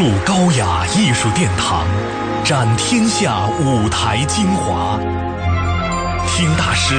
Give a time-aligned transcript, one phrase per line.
[0.00, 1.84] 筑高雅艺术殿堂，
[2.42, 4.98] 展天下舞台精华。
[6.26, 6.94] 听大师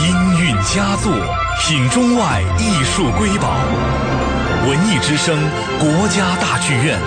[0.00, 1.12] 音韵佳作，
[1.60, 3.50] 品中外艺术瑰宝。
[4.66, 5.38] 文艺之声，
[5.78, 6.98] 国家大剧院，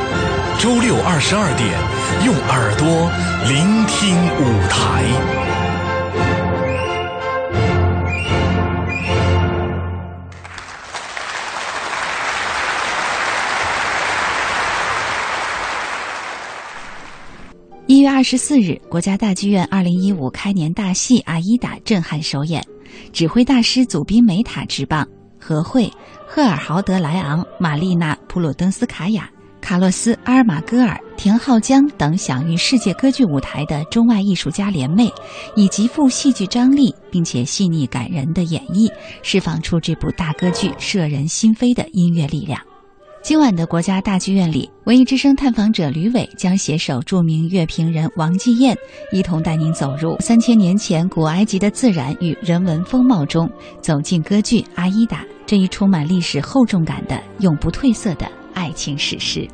[0.59, 1.73] 周六二十二点，
[2.23, 3.09] 用耳朵
[3.47, 5.48] 聆听舞台。
[17.89, 22.63] 一月二十四日，国家大剧院二零一五开年大戏《阿依达》震撼首演，
[23.11, 25.03] 指挥大师祖宾梅塔执棒，
[25.39, 25.91] 何慧、
[26.27, 29.27] 赫尔豪德莱昂、玛丽娜普鲁登斯卡娅、
[29.59, 35.11] 卡洛斯阿尔马戈尔、田浩江等享誉世界歌剧舞台的中外艺术家联袂，
[35.55, 38.87] 以极富戏剧张力并且细腻感人的演绎，
[39.23, 42.61] 释放出这部大歌剧摄人心扉的音乐力量。
[43.29, 48.75] 今晚的国家大剧院里，文艺之声探访者吕伟将携手著名乐评人王继燕，
[49.11, 53.47] 一同带您走入三千年前古埃及的自然与人文风貌中，
[53.81, 59.47] 走进歌剧《阿依达》这一充满历史厚重感的永不褪色的爱情史诗。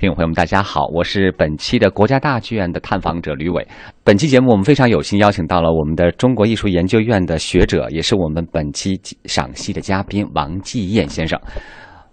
[0.00, 3.68] 听众朋友们，大家好，我是本期的国家大剧院的探访者吕伟。
[4.02, 11.38] 本期节目，我们非常有幸邀请到了我们的中国艺术研究院的学者，也是我们本期赏析的嘉宾王继燕先生。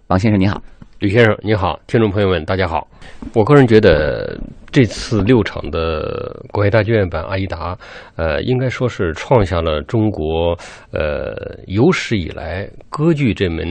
[0.08, 0.60] 王先生，你好。
[0.98, 1.80] 吕先生，你好。
[1.86, 2.86] 听众朋友们，大家好。
[3.32, 4.38] 我个人觉得，
[4.70, 7.74] 这次六场的国家大剧院版《阿依达》，
[8.16, 10.54] 呃，应该说是创下了中国
[10.92, 11.34] 呃
[11.66, 13.66] 有史以来歌剧这门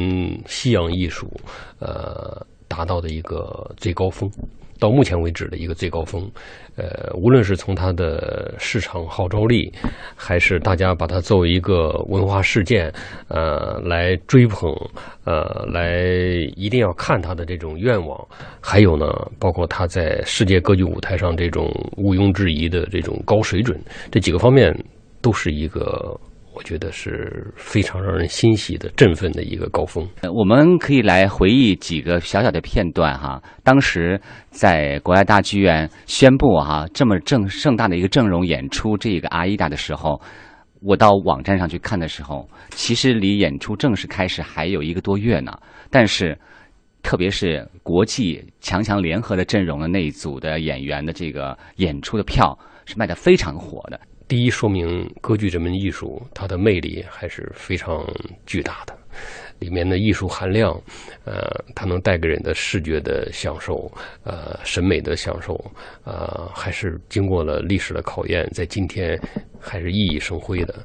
[0.47, 1.31] 西洋艺术，
[1.77, 2.43] 呃。
[2.67, 4.29] 达到的一个最高峰，
[4.79, 6.29] 到目前为止的一个最高峰，
[6.75, 9.72] 呃，无论是从它的市场号召力，
[10.16, 12.94] 还是大家把它作为一个文化事件，
[13.27, 14.72] 呃，来追捧，
[15.23, 16.03] 呃，来
[16.56, 18.27] 一定要看它的这种愿望，
[18.61, 19.07] 还有呢，
[19.39, 23.79] 包括它在世界歌剧舞台上这种毋庸置疑的这种高水准，
[24.11, 24.77] 这几个方面
[25.22, 26.19] 都是一个。
[26.57, 30.09] 我觉得是非常让人欣喜的、振奋的一个高峰。
[30.34, 33.40] 我们可以来回忆几个小小的片段哈。
[33.63, 34.19] 当时
[34.50, 40.19] 在国家大剧院宣布哈这么正盛大的一个阵容演出这个《阿依达》的时候，
[40.81, 45.56] 我到网站上去看的时候，其实离演出正式开始还有一个多月呢。
[45.91, 46.35] 但是，
[47.03, 54.00] 特别是国际强强联合的阵容的那一组的演员的这个演出的票是卖的非常火的。
[54.27, 58.05] 第一，说明歌剧这门艺术它的魅力还是非常
[58.45, 58.93] 巨大的，
[59.59, 60.73] 里面的艺术含量，
[61.23, 63.89] 呃，它能带给人的视觉的享受，
[64.23, 65.53] 呃，审美的享受，
[66.03, 69.17] 呃，还是经过了历史的考验，在今天
[69.61, 70.75] 还是熠熠生辉的。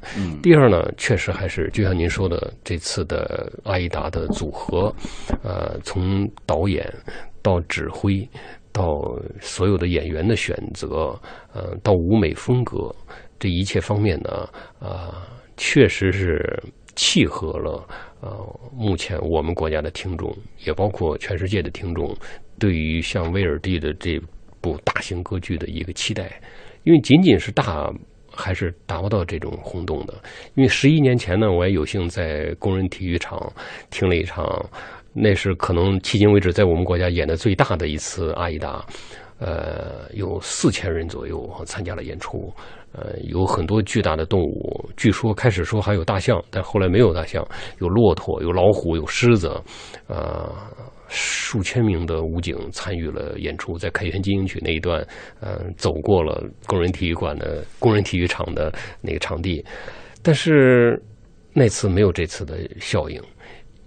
[0.41, 4.95] 第二呢，确实还是就像您说的，这次的阿依达的组合，
[5.43, 6.89] 呃，从导演
[7.41, 8.25] 到指挥。
[8.75, 11.15] 到所有的演员的选择，
[11.53, 12.91] 呃，到舞美风格，
[13.43, 14.47] 这一切方面呢，
[14.79, 15.27] 啊，
[15.57, 16.63] 确实是
[16.95, 17.85] 契合了
[18.21, 18.29] 呃，
[18.73, 20.33] 目前我们国家的听众，
[20.63, 22.15] 也包括全世界的听众，
[22.57, 24.17] 对于像威尔第的这
[24.61, 26.41] 部大型歌剧的一个期待。
[26.85, 27.93] 因为仅仅是大，
[28.31, 30.13] 还是达不到这种轰动的。
[30.55, 33.51] 因为十一年前呢，我也有幸在工人体育场
[33.89, 34.65] 听了一场。
[35.11, 38.77] 那是可能迄今为止在我们国家演的最大的一次《阿依达》，
[39.37, 42.51] 呃，有四千人左右参加了演出，
[42.93, 47.43] 呃，有很多巨大的动物，据说开始说还有大象，但后来没有大象，
[47.79, 49.49] 有骆驼，有老虎，有狮子，
[50.07, 50.51] 呃，
[51.07, 55.05] 数千名的武警参与了演出，在凯旋精英曲那一段，
[55.39, 58.71] 呃，走过了工人体育馆的工人体育场的
[59.01, 59.65] 那个场地，
[60.21, 61.01] 但是
[61.51, 63.19] 那次没有这次的效应。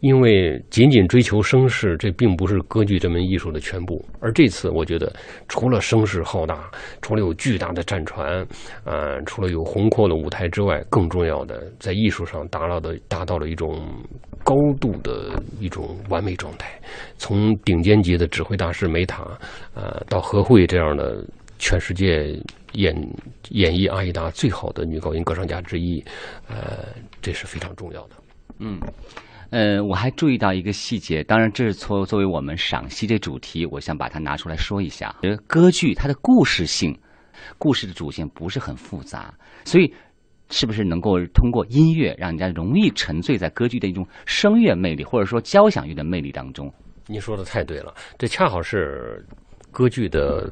[0.00, 4.04] 因为仅仅追求声势，这并不是歌剧这门艺术的全部。
[4.20, 5.12] 而这次，我觉得
[5.48, 8.46] 除了声势浩大，除了有巨大的战船，
[8.84, 13.82] 呃，除了有宏阔的舞台之外，更重要的，在艺术上达到的达到了一种
[14.44, 16.78] 高度的一种完美状态。
[17.16, 19.26] 从顶尖级的指挥大师梅塔，
[19.74, 21.24] 呃，到何慧这样的
[21.58, 22.38] 全世界
[22.72, 22.94] 演
[23.48, 26.04] 演绎阿依达最好的女高音歌唱家之一，
[26.48, 26.84] 呃，
[27.22, 28.10] 这是非常重要的。
[28.58, 28.78] 嗯。
[29.50, 35.14] 呃，我还注意到一个细节，当然这是作作为我们赏析这主题，我想把它拿出来说一下。
[35.46, 36.98] 歌剧它的故事性，
[37.58, 39.32] 故事的主线不是很复杂，
[39.64, 39.92] 所以
[40.50, 46.72] 是不是能够通过音乐让人家容易沉醉在歌剧的一种声乐魅力，或者说交响乐的魅力当中？
[47.06, 49.24] 你说的太对了，这恰好是
[49.70, 50.50] 歌剧的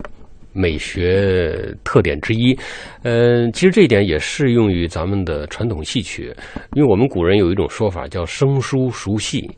[0.54, 1.54] 美学
[1.84, 2.56] 特点之一。
[3.02, 6.34] 嗯，其实这一点也适用于咱们的传统戏曲，
[6.72, 9.50] 因为我们古人有一种说法叫“生疏熟戏”。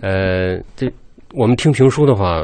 [0.00, 0.90] 呃，这。
[1.36, 2.42] 我们听评书的话，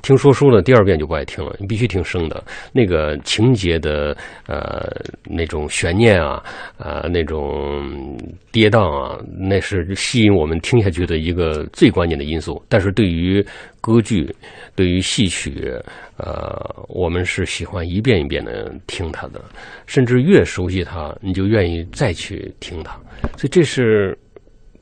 [0.00, 1.56] 听说书的第二遍就不爱听了。
[1.58, 2.40] 你必须听生的，
[2.72, 4.16] 那个情节的
[4.46, 4.88] 呃
[5.24, 6.40] 那种悬念啊，
[6.78, 8.16] 啊那种
[8.52, 12.64] 跌宕啊，那是吸引我们听下去的一个最关键的因素。
[12.68, 13.44] 但是对于
[13.80, 14.32] 歌剧，
[14.76, 15.72] 对于戏曲，
[16.16, 19.40] 呃，我们是喜欢一遍一遍的听它的，
[19.86, 22.92] 甚至越熟悉它，你就愿意再去听它。
[23.36, 24.16] 所以这是。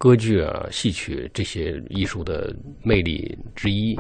[0.00, 3.94] 歌剧啊，戏曲这些艺术的魅力之一，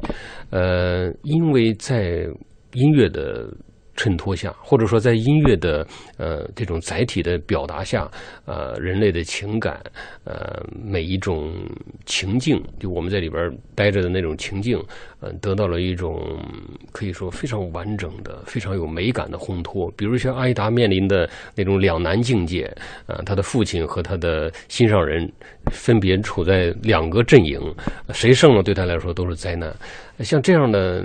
[0.48, 2.26] 呃，因为在
[2.72, 3.52] 音乐的。
[3.96, 8.10] 衬托下，或者说在音乐的呃这种载体的表达下，
[8.46, 9.80] 呃，人类的情感，
[10.24, 11.52] 呃，每一种
[12.06, 14.82] 情境，就我们在里边待着的那种情境，
[15.20, 16.42] 呃，得到了一种
[16.92, 19.92] 可以说非常完整的、非常有美感的烘托。
[19.96, 22.64] 比如像阿依达面临的那种两难境界，
[23.06, 25.30] 啊，他的父亲和他的心上人
[25.70, 27.60] 分别处在两个阵营，
[28.14, 29.74] 谁胜了对他来说都是灾难。
[30.20, 31.04] 像这样的。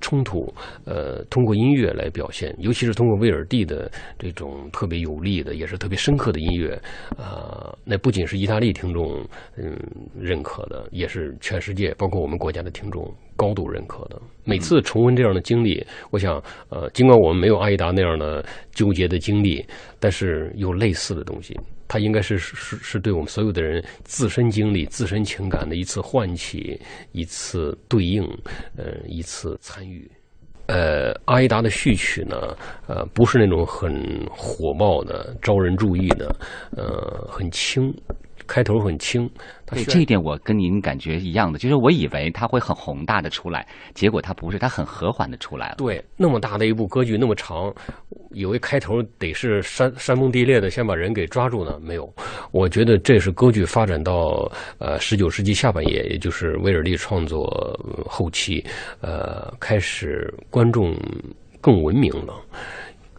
[0.00, 0.52] 冲突，
[0.84, 6.80] 呃，通过音乐来表现，尤其是通过威尔第的这种特别有力的，也是特别深刻的音乐，
[7.16, 9.24] 啊，那不仅是意大利听众
[9.56, 9.76] 嗯
[10.18, 14.20] 认可的，也是全世界，包括我们国家的听众高度认可的。
[14.44, 19.64] 每次重温这样的经历，我想，呃，尽管我们没有阿依达那样的纠结的经历，
[20.00, 21.58] 但是有类似的东西。
[21.88, 26.78] 它应该是是是对我们所有的人自身经历、自身情感的一次唤起、
[27.12, 28.22] 一次对应、
[28.76, 30.08] 呃一次参与。
[30.66, 32.36] 呃，阿依达的序曲呢，
[32.86, 36.36] 呃，不是那种很火爆的、招人注意的，
[36.76, 37.90] 呃，很轻。
[38.48, 39.30] 开头很轻，
[39.66, 43.64] 对这一点我跟您感觉一样的，就是我以为它会很宏大的出来，
[43.94, 45.74] 结果它不是，它很和缓的出来了。
[45.76, 47.72] 对，那么大的一部歌剧那么长，
[48.30, 51.78] 以为开头得是山山崩地裂的，先把人给抓住呢？
[51.80, 52.12] 没有，
[52.50, 57.46] 我觉得这是歌剧发展到呃十九世纪下半叶，也就是威尔第创作
[58.06, 58.64] 后期，
[59.02, 60.96] 呃，开始观众
[61.60, 62.34] 更文明了。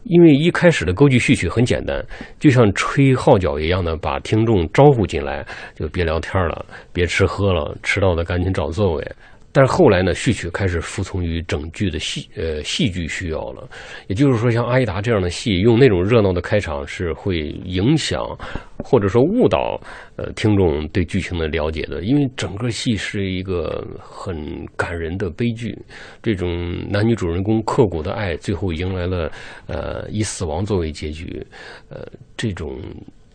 [0.09, 2.03] 因为一开始的歌剧序曲很简单，
[2.39, 5.45] 就像吹号角一样的把听众招呼进来，
[5.75, 9.11] 就别聊天了，别吃喝了，迟到的赶紧找座位。
[9.51, 13.67] 但是后来呢，序曲开始服从于整剧的戏呃戏剧需要了，
[14.07, 18.23] 也就是说，像《阿依达》这样的戏，用那种热闹的开场是会影响
[18.77, 19.81] 或者说误导
[20.17, 24.37] 呃听众对剧情的了解的，因为整个戏是一个很
[24.77, 25.75] 感人的悲剧，
[26.21, 29.31] 这种男女主人公刻骨的爱，最后迎来了
[29.65, 31.43] 呃以死亡作为结局，
[31.89, 32.07] 呃
[32.37, 32.79] 这种。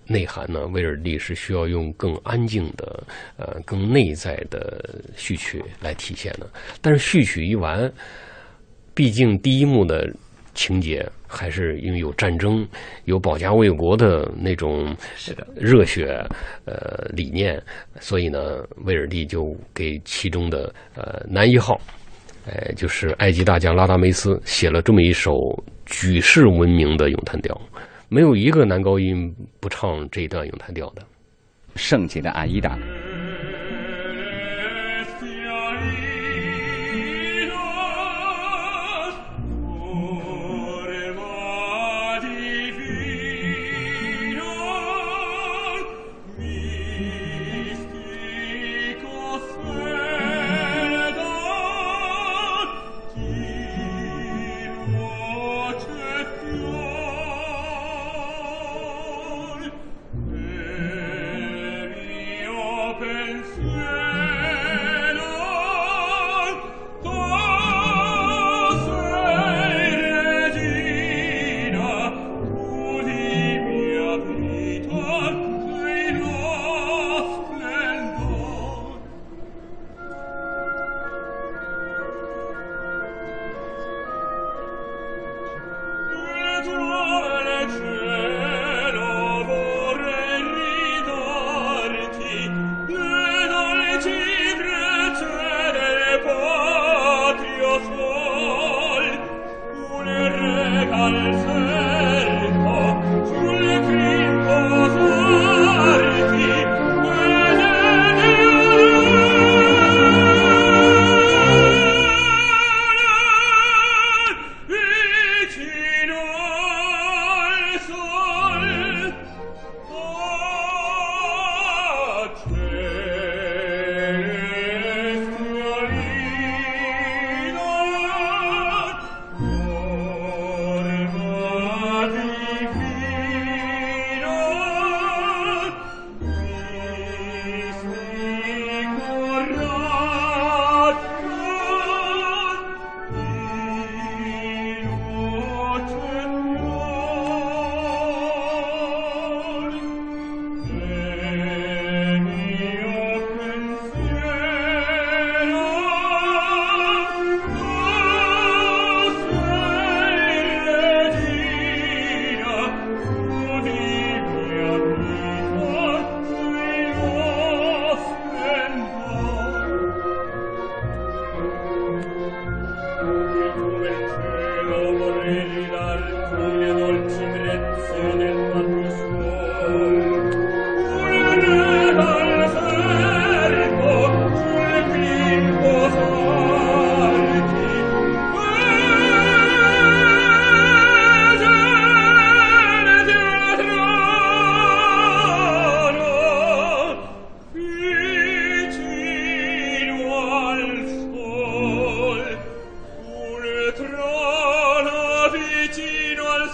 [0.06, 0.66] 内涵呢？
[0.68, 3.06] 威尔第是需要用更安静的、
[3.36, 6.46] 呃，更内在的序曲来体现的。
[6.80, 7.90] 但是序曲一完，
[8.94, 10.12] 毕竟第一幕的
[10.54, 12.66] 情节还是因为有战争、
[13.06, 14.94] 有保家卫国的那种
[15.56, 16.24] 热血
[16.64, 17.60] 呃理念，
[17.98, 21.80] 所以呢，威尔第就给其中的呃男一号，
[22.46, 25.32] 哎，就是埃及大将拉达梅斯写了这么一首
[25.86, 27.60] 举世闻名的咏叹调。
[28.14, 31.02] 没有一个男高音不唱这一段咏叹调的，
[31.74, 32.78] 圣洁的阿依达。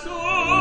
[0.03, 0.60] 说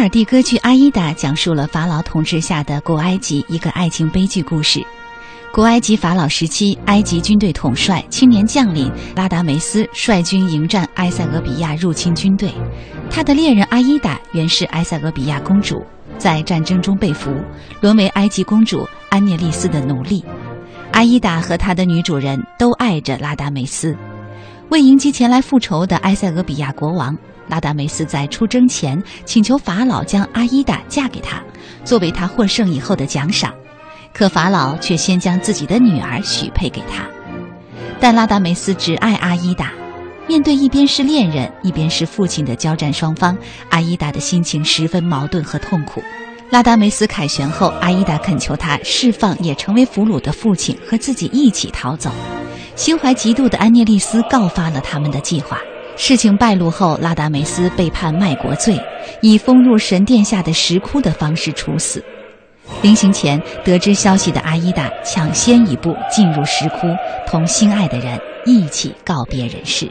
[0.00, 4.82] 尔蒂歌剧《阿依达》讲述了法老统治下的古埃及一个爱情悲剧故事。
[5.52, 12.50] 古埃及法老时期，埃及军队统帅青年将领拉达梅斯率军迎战埃塞俄比亚入侵军队，
[13.10, 15.84] 他的恋人阿依达原是埃塞俄比亚公主，
[16.16, 17.30] 在战争中被俘，
[17.82, 20.24] 沦为埃及公主安涅利斯的奴隶。
[20.92, 23.94] 阿依达和他的女主人都爱着拉达梅斯。
[24.70, 27.14] 为迎击前来复仇的埃塞俄比亚国王，
[27.50, 31.42] 拉达梅斯在出征前请求法老将阿依达嫁给他，
[31.84, 33.52] 作为他获胜以后的奖赏。
[34.12, 37.04] 可法老却先将自己的女儿许配给他，
[38.00, 39.72] 但拉达梅斯只爱阿依达。
[40.28, 43.36] 面对一边是恋人，一边是父亲的交战双方，
[43.70, 46.00] 阿依达的心情十分矛盾和痛苦。
[46.50, 52.10] 拉达梅斯凯旋后，阿依达恳求他释放也成为俘虏的父亲，和自己一起逃走。
[52.76, 55.58] 心怀嫉妒的安涅利斯告发了他们的计划。
[56.02, 58.74] 事情败露后，拉达梅斯被判卖国罪，
[59.20, 62.02] 以封入神殿下的石窟的方式处死。
[62.80, 66.86] 临行前，得知消息的阿依达抢先一步进入石窟，
[67.26, 69.90] 同心爱的人一起告别人世。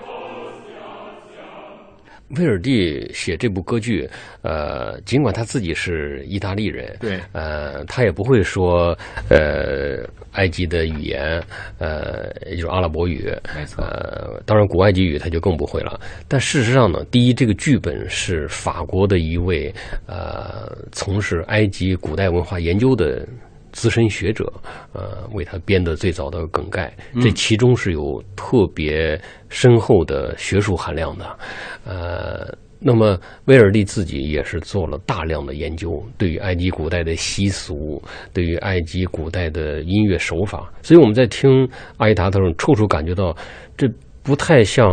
[2.37, 4.07] 威尔第写这部歌剧，
[4.43, 8.95] 呃，尽管他自己是意大利人，对，呃，他也不会说，
[9.29, 11.41] 呃，埃及的语言，
[11.79, 15.99] 呃，也就是阿拉伯语，没错，呃，当然古埃及语他就更不会了。
[16.27, 19.73] 但事实上呢，第一，这个剧本是法国的一位
[20.05, 23.27] 呃从事埃及古代文化研究的。
[23.71, 24.51] 资深学者，
[24.93, 31.39] 呃，为他编的最早的梗概，这其中是有特别深厚的学术含量的，
[31.85, 38.01] 呃，那么威尔利自己也是做了大量的研究，对于埃及古代的习俗，
[38.33, 43.35] 对于埃及古代的音乐手法，所以我们在听阿依达的时候，处处感觉到
[43.77, 43.87] 这
[44.23, 44.85] 不太像。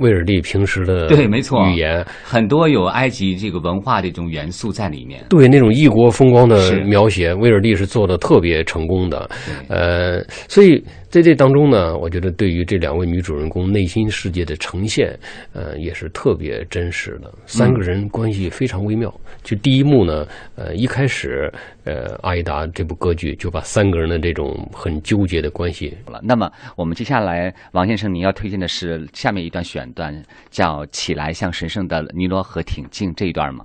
[0.00, 5.24] 威尔第平时的对，没错，语言很多有埃及这个文化的这种元素在里面。
[5.28, 9.28] 对那种异国风光的描写，威尔第是做的特别成功的。
[9.68, 15.18] 呃，所以在这当中呢，我觉得对于这两位女主人公内心世界的呈现，
[15.52, 17.32] 呃，也是特别真实的。
[17.46, 19.12] 三个人关系非常微妙。
[19.42, 20.26] 就第一幕呢，
[20.56, 21.50] 呃，一开始，
[21.84, 26.20] 呃，阿依达这部歌剧就把三个人的这种很纠结的关系了。
[26.22, 29.87] 那么我们接下来，王先生，您要推荐的是下面一段选。
[29.92, 30.14] 段
[30.50, 33.64] 叫“起来，向神圣的尼罗河挺进”这一段吗？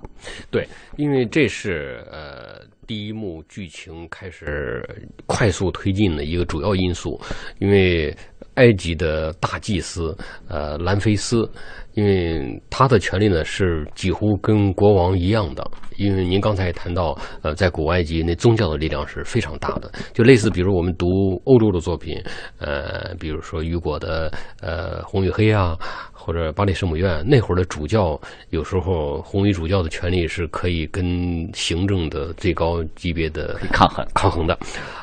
[0.50, 0.66] 对，
[0.96, 4.82] 因为这是呃第一幕剧情开始
[5.26, 7.20] 快速推进的一个主要因素，
[7.58, 8.14] 因为
[8.54, 10.16] 埃及的大祭司
[10.48, 11.50] 呃兰菲斯。
[11.94, 15.64] 因为他的权力呢是几乎跟国王一样的，
[15.96, 21.06] 因为您刚才谈到，呃，在古埃及那宗教的力量是非常大的，就类似比如我们读
[21.44, 22.20] 欧洲的作品，
[22.58, 24.28] 呃，比如说雨果的
[24.60, 25.78] 呃《红与黑》啊，
[26.24, 34.58] 或者巴黎圣母院那会儿的主教，有时候红衣主教的权力是可以跟行政的最高级别的抗衡抗衡的，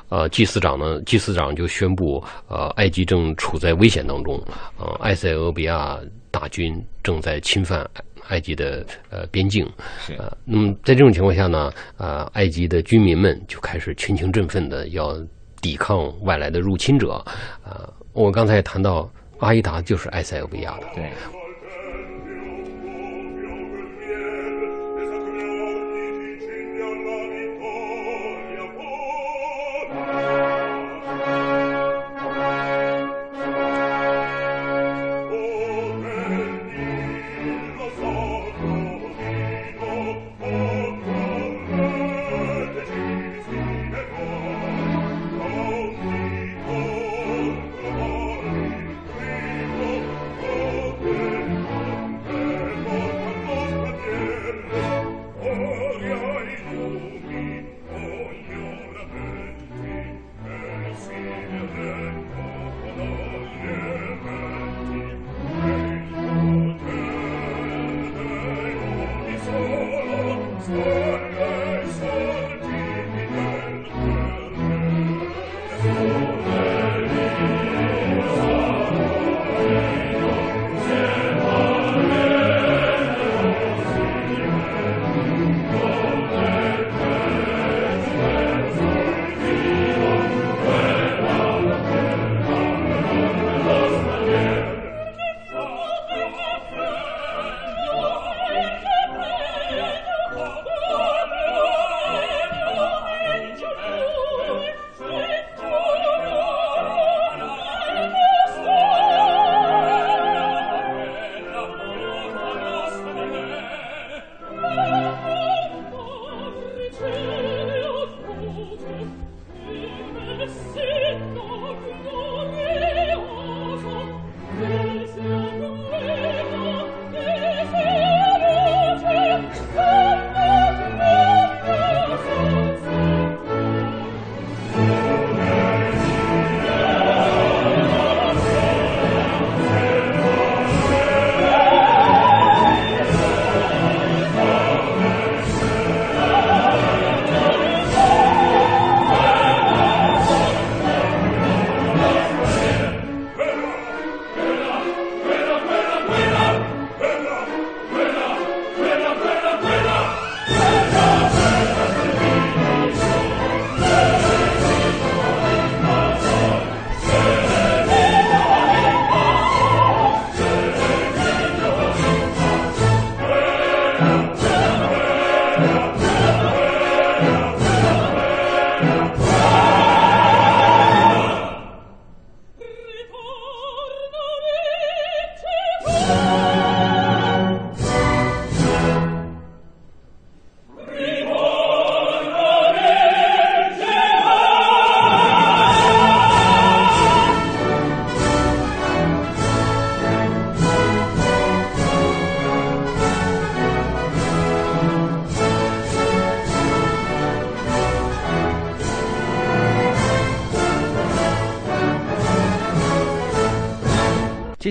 [0.10, 4.44] 呃，祭司长呢，祭司长就宣布，呃，埃及正处在危险当中，
[4.80, 6.00] 呃，埃塞俄比亚。
[6.34, 7.86] 大军正在侵犯
[8.30, 10.14] 埃及的呃边境，是。
[10.14, 15.14] 呃，那么在这种情况下呢，呃，埃及的居民们就开始群情振奋的要
[15.60, 17.16] 抵抗外来的入侵者，
[17.66, 19.12] 啊，我刚才也谈到
[19.42, 21.12] 阿依达就是埃塞俄比亚的，对。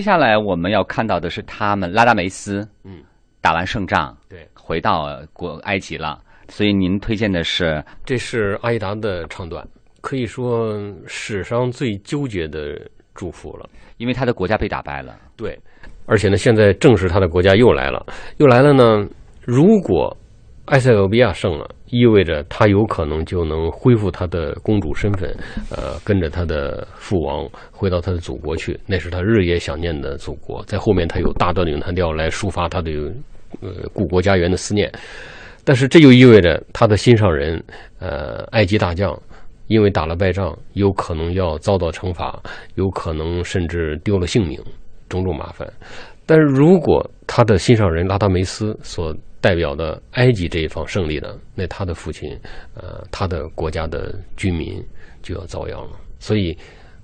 [0.01, 3.03] 接下来我们要看到的是他们拉达梅斯，嗯，
[3.39, 6.19] 打完胜仗，对，回到国埃及了。
[6.49, 9.63] 所以您推荐的是，这是阿依达的唱段，
[10.01, 12.81] 可以说史上最纠结的
[13.13, 15.15] 祝福了，因为他的国家被打败了。
[15.37, 15.55] 对，
[16.07, 18.03] 而且呢，现在正是他的国家又来了，
[18.37, 19.07] 又来了呢。
[19.45, 20.17] 如果
[20.71, 25.29] 埃塞俄比亚胜了，意味着他有可能就能恢复他的公主身份，
[25.69, 30.63] 呃，跟着他的父王回到他的祖国去，那是他日夜想念的祖国。
[30.63, 32.95] 在后面，他有大段的咏叹调来抒发他对
[33.59, 34.89] 呃故国家园的思念。
[35.65, 37.61] 但是这就意味着他的心上人，
[37.99, 39.13] 呃，埃及大将，
[39.67, 42.41] 因为打了败仗，有可能要遭到惩罚，
[42.75, 44.57] 有可能甚至丢了性命，
[45.09, 45.69] 种种麻烦。
[46.31, 52.39] 但是如果他的心上人拉达梅斯所代表的埃及这一方胜利了，那他的父亲，
[52.73, 54.81] 呃，他的国家的居民
[55.21, 55.99] 就要遭殃了。
[56.19, 56.57] 所以，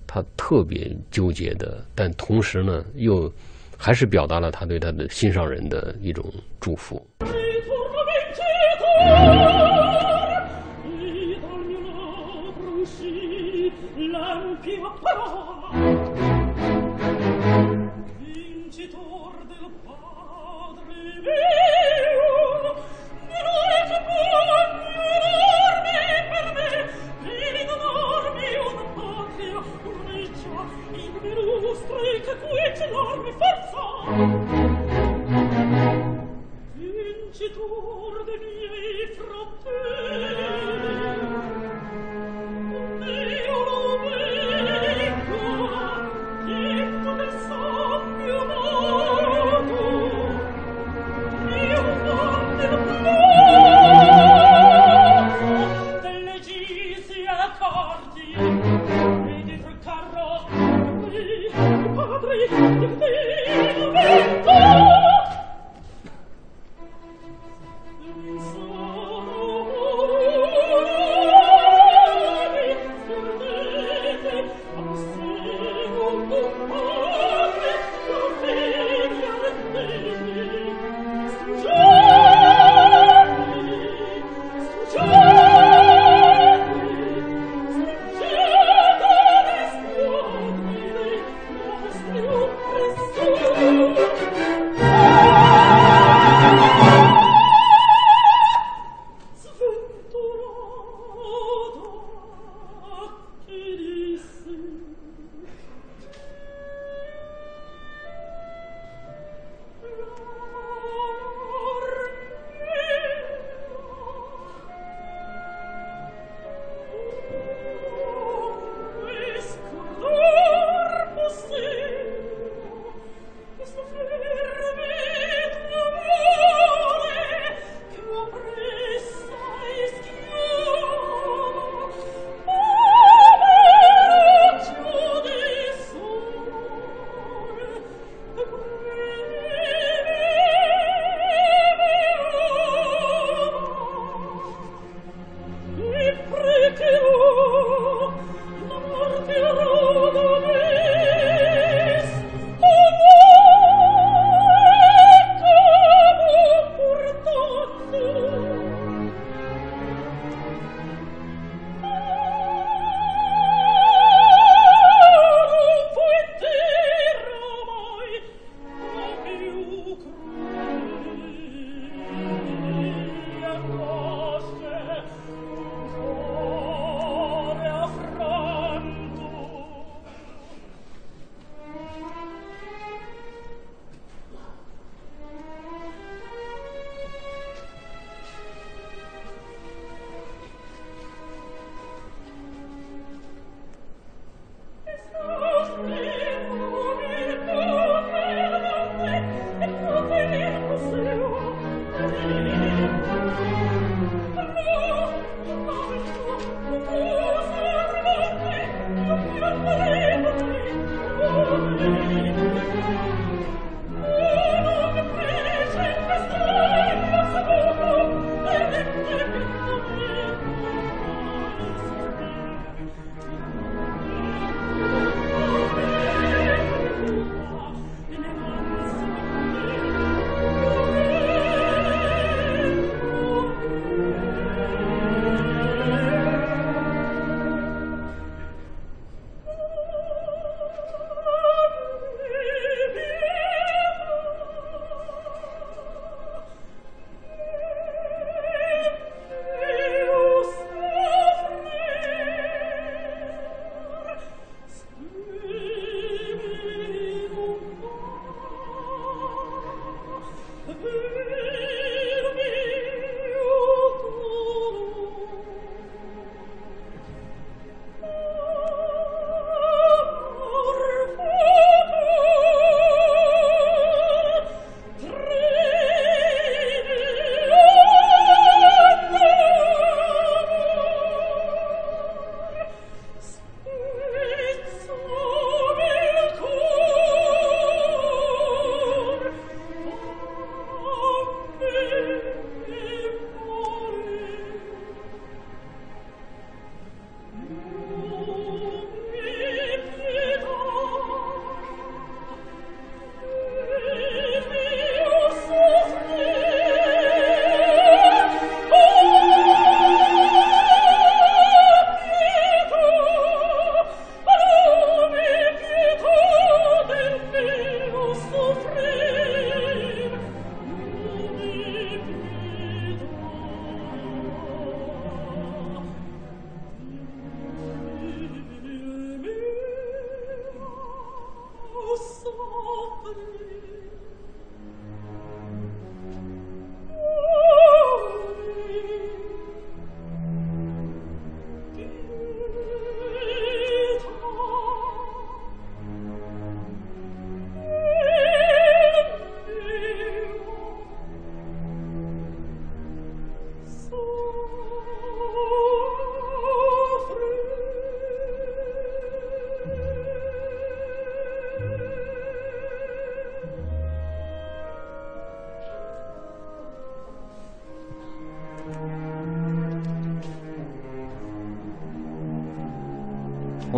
[0.08, 3.30] 他特别纠结的，但同时呢，又
[3.78, 6.24] 还是表达了他对他的心上人的一种
[6.62, 7.06] 祝福。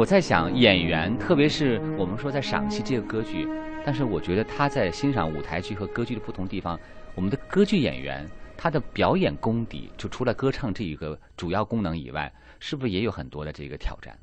[0.10, 3.48] 在想，演员，特别是我们说在赏析这个歌剧，
[3.86, 6.80] 但是我觉得他在欣赏舞台剧和歌剧的不同地方，
[7.13, 8.26] 我们的歌剧演员
[8.58, 14.17] 他的表演功底，就除了歌唱这一个主要功能以外，是不是也有很多的这个挑战？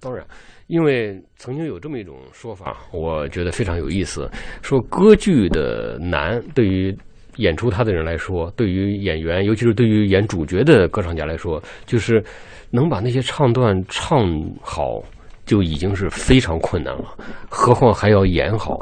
[0.00, 0.26] 当然，
[0.66, 4.30] 因为曾经有这么一种说法，我觉得非常有意思，
[4.62, 6.96] 说歌剧的难对于
[7.36, 12.24] 演出它的人来说，对于演员，尤其是对于演主角的歌唱家来说，就是
[12.70, 14.26] 能把那些唱段唱
[14.62, 15.02] 好，
[15.48, 17.04] 就已经是非常困难了，
[17.48, 18.78] 何况还要演好。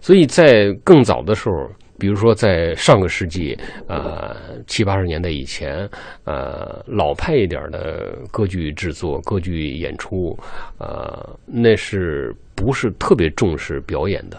[0.00, 4.36] 所以在更早的时候，比如说在上个世纪，呃
[4.68, 5.88] 七八十年代以前，
[6.24, 10.38] 呃老派一点的歌剧制作、歌剧演出，
[10.78, 14.38] 呃那是不是特别重视表演的？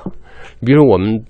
[0.65, 1.21] 比如我们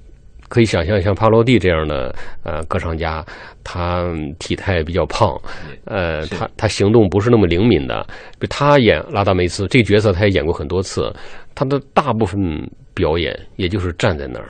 [0.47, 3.25] 可以想象，像帕罗蒂这样的呃歌唱家，
[3.63, 4.05] 他
[4.39, 5.39] 体态比较胖，
[5.85, 8.05] 呃，他他行动不是那么灵敏的。
[8.39, 11.13] 比如他演拉达梅斯这个角色，他也演过很多次，
[11.53, 12.39] 他的大部分
[12.93, 14.49] 表演也就是站在那儿。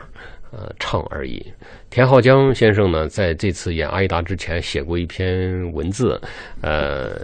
[0.50, 1.46] 呃，唱而已。
[1.90, 6.20] 田浩江先生呢，在这次演阿依达之前写过一篇文字，
[6.62, 7.20] 呃，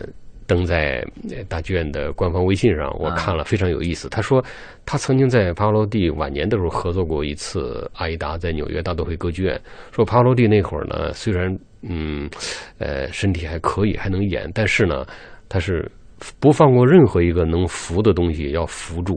[0.53, 4.07] 登在呃大剧院的官方微信上，我看了非常有意思。
[4.09, 4.43] 他说，
[4.85, 9.59] 他曾经在帕瓦罗蒂晚年的时候合作过一次阿依达在纽约大都会歌剧院。
[9.91, 12.29] 说帕瓦罗蒂那会儿呢，虽然嗯，
[12.77, 15.05] 呃，身体还可以，还能演，但是呢，
[15.49, 15.89] 他是。
[16.39, 19.15] 不放过任何一个能扶的东西，要扶住；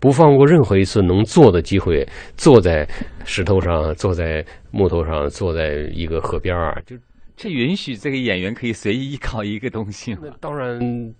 [0.00, 2.88] 不放过任何一次能坐的机会，坐在
[3.26, 6.82] 石头上，坐在木头上，坐在一个河边儿。
[6.86, 6.96] 就
[7.38, 10.30] 这允许这个演员可以随意依靠一个东西吗那？
[10.40, 11.14] 当然，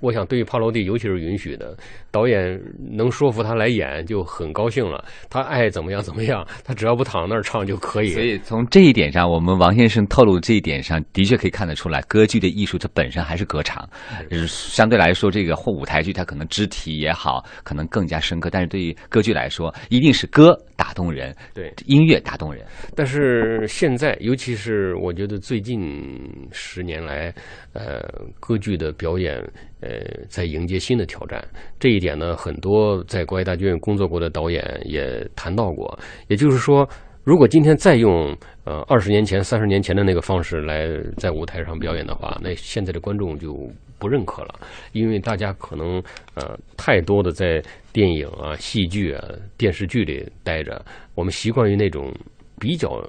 [0.00, 1.76] 我想对于帕罗蒂尤其是允许的。
[2.10, 2.58] 导演
[2.90, 5.04] 能说服他来演，就很高兴了。
[5.28, 8.08] 他爱怎么样怎么样，他只要不躺那儿唱就可以。
[8.08, 13.86] 所以从这一点上，我们王先生透露这一点上，的确可以看得出来，歌剧的艺术它本身还是歌唱，
[14.30, 22.64] 就是相对来说，这个或舞台剧它可能肢体也好，可能更加深刻，但是对于歌剧来说，一定是歌打动人，对，音乐打动人。
[22.96, 26.18] 但是现在，尤其是我觉得最近
[26.52, 27.32] 十年来，
[27.74, 28.00] 呃，
[28.40, 29.38] 歌剧的表演
[29.80, 29.88] 呃，
[30.28, 31.42] 在迎接新的挑战。
[31.78, 35.98] 这一点呢，很多在国外大剧院工作过的导演也谈到过。
[36.28, 36.88] 也就是说，
[37.24, 44.60] 如果今天再用呃二十年前、三十年前的那个方式来在舞台上表演的话，那现在的观众就不认可了，
[44.92, 46.02] 因为大家可能
[46.34, 47.62] 呃太多的在
[47.92, 49.24] 电影啊、戏剧啊、
[49.56, 52.12] 电视剧里待着，我们习惯于那种
[52.58, 53.02] 比较。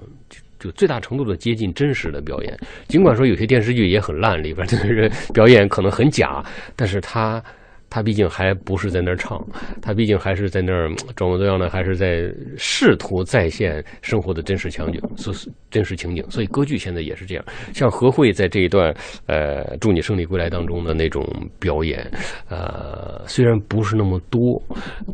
[0.60, 6.44] 就最大程度的接近真实的表演，尽管说有些电视剧也很烂，里边的人表演可能很假，
[6.76, 7.42] 但是他。
[7.90, 9.44] 他毕竟还不是在那儿唱，
[9.82, 15.34] 他毕竟还是在那儿装模作样的，还是在试图再现生活的真实场景，所
[15.70, 16.24] 真实情景。
[16.30, 18.94] 所以歌剧现在也是这样，像何慧在这一段
[19.26, 21.26] 呃“祝你胜利归来”当中的那种
[21.58, 22.08] 表演，
[22.48, 24.40] 呃，虽然不是那么多，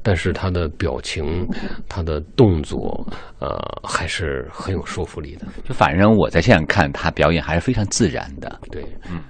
[0.03, 1.49] 但是他的表情、
[1.89, 3.07] 他的动作，
[3.39, 5.47] 呃，还是很有说服力的。
[5.65, 8.61] 就反正我在现场看他表演还是非常自然的。
[8.71, 9.23] 对，嗯。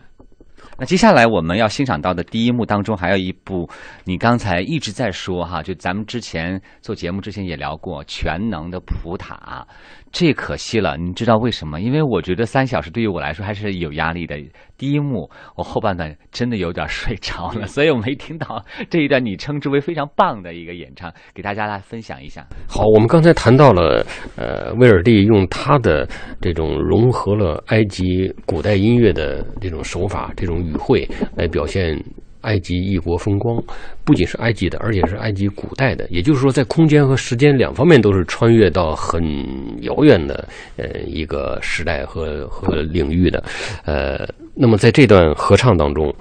[0.78, 3.68] 那接下来我们要欣赏到的第一幕当中，还有一部
[4.04, 9.66] 你刚才一直在说哈，就咱们之前做节目之前也聊过《全能的普塔》。
[10.12, 11.80] 这可惜了，你知道为什么？
[11.80, 14.36] 因为我觉得三小时对于我来说还是有压力的。
[14.78, 22.46] 第一幕我后半段真的有点睡着了，所以我没听到这一段你称之为非常棒的一个演唱，给大家来分享一下。
[22.68, 24.04] 好，我们刚才谈到了，
[24.36, 26.08] 呃，威尔第用他的
[26.40, 31.98] 这种融合了埃及古代音乐的这种手法，这种语汇来表现。
[32.46, 33.60] 埃及异国风光，
[34.04, 36.06] 不仅是埃及的，而且是埃及古代的。
[36.10, 39.22] 也就是说，在空间和时间两方面都是穿越到很
[39.82, 43.42] 遥远的呃一个时代和和领域的。
[43.84, 46.14] 呃，那么在这段合唱当中，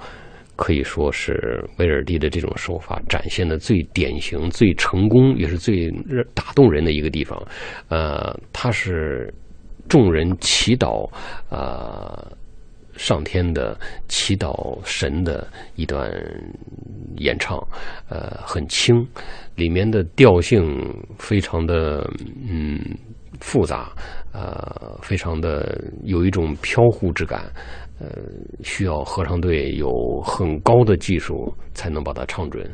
[0.56, 5.88] 可以说是威尔第的这种手法展现的最典型、最成功，也是最
[6.34, 7.40] 打动人的一个地方。
[7.88, 9.32] 呃，他是
[9.88, 11.08] 众人祈祷
[11.48, 12.26] 啊。
[12.96, 13.78] 上天的
[14.08, 16.10] 祈祷神的一段
[17.18, 17.56] 演唱，
[18.08, 19.06] 呃，很轻，
[19.54, 22.08] 里面的调性非常的
[22.48, 22.78] 嗯
[23.40, 23.92] 复杂，
[24.32, 27.44] 呃，非常的有一种飘忽之感，
[28.00, 28.08] 呃，
[28.62, 32.68] 需要合唱队有很高的技术才能把它唱准。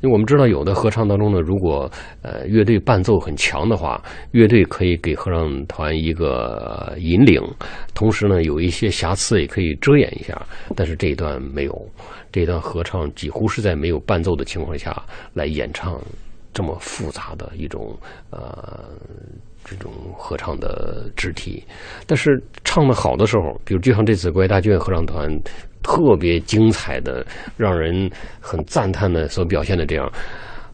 [0.00, 1.90] 因为我们知道，有的合唱当中呢，如果
[2.22, 7.42] 呃乐队伴奏很强的话，乐队可以给合唱团一个引领，
[7.94, 10.40] 同时呢，有一些瑕疵也可以遮掩一下。
[10.76, 11.88] 但是这一段没有，
[12.30, 15.02] 这一段合唱几乎是在没有伴奏的情况下
[15.34, 16.00] 来演唱
[16.54, 17.98] 这么复杂的一种
[18.30, 18.84] 呃
[19.64, 21.64] 这种合唱的肢体。
[22.06, 25.28] 但是唱的好的时候，比如就像这次国外大剧院合唱团。
[25.82, 27.24] 特别精彩的，
[27.56, 28.10] 让人
[28.40, 30.10] 很赞叹的所表现的这样，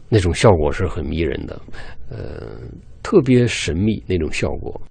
[0.09, 1.61] 那种效果是很迷人的，
[2.09, 2.57] 呃，
[3.03, 4.81] 特别神秘那种效果。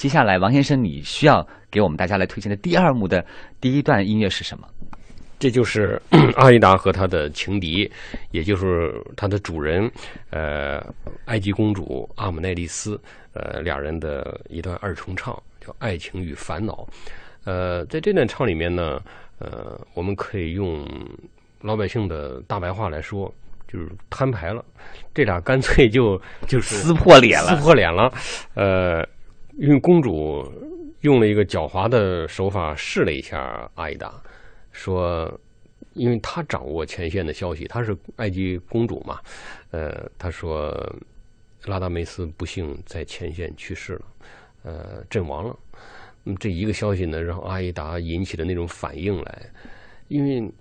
[0.00, 3.22] 接下来，王先生，你需要给我们大家来推荐的第二幕的
[3.60, 4.66] 第一段音乐是什么？
[5.38, 6.00] 这就是
[6.36, 7.92] 阿依达和他的情敌，
[8.30, 9.92] 也就是他的主人，
[10.30, 10.82] 呃，
[11.26, 12.98] 埃及公主阿姆奈利斯，
[13.34, 16.72] 呃，俩人的一段二重唱，叫《爱情与烦恼》。
[17.44, 19.02] 呃，在这段唱里面呢，
[19.38, 20.82] 呃，我们可以用
[21.60, 23.30] 老百姓的大白话来说，
[23.68, 24.64] 就是摊牌了，
[25.12, 28.10] 这俩干脆就就是撕破脸了，撕破脸了。
[28.54, 29.06] 呃，
[29.56, 30.50] 因为公主
[31.00, 34.12] 用了一个狡猾的手法试了一下阿依达。
[34.72, 35.40] 说，
[35.94, 39.20] 因为她掌握前线的消息，她是埃及公主嘛，
[39.70, 40.72] 呃，她说
[41.64, 44.02] 拉达梅斯不幸在前线去世了，
[44.62, 45.58] 呃，阵亡了。
[46.22, 49.42] 那么这一个消息呢，让阿依达引起的那种反应来，
[50.08, 50.52] 因为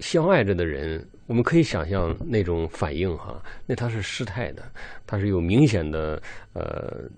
[0.00, 4.62] 相爱着的人，我们可以想象那种反应哈，那他是失态的，
[5.06, 6.20] 他是有明显的
[6.52, 7.08] 呃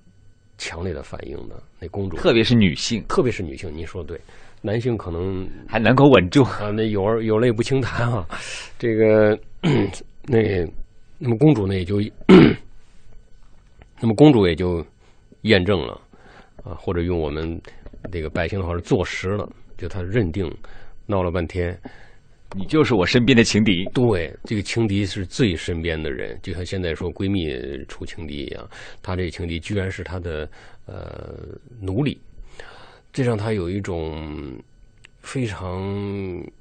[0.58, 1.62] 强烈的反应的。
[1.80, 4.20] 那公主，特别是女性，特别是女性，您说的对。
[4.60, 8.26] 男性可能还能够稳住啊，那有儿有泪不轻弹啊。
[8.76, 9.38] 这个
[10.26, 10.68] 那
[11.16, 12.00] 那么公主呢也就
[14.00, 14.84] 那么公主也就
[15.42, 16.00] 验证了
[16.64, 17.60] 啊，或者用我们
[18.10, 20.52] 这个百姓的话是坐实了，就她认定
[21.06, 21.78] 闹了半天，
[22.56, 23.84] 你就是我身边的情敌。
[23.94, 27.48] 对，这个情敌是最身边的人，就像现在说闺蜜
[27.86, 28.68] 处情敌一样，
[29.02, 30.48] 她这情敌居然是她的
[30.86, 31.38] 呃
[31.80, 32.18] 奴隶。
[33.10, 34.56] 这让他有一种
[35.20, 35.82] 非常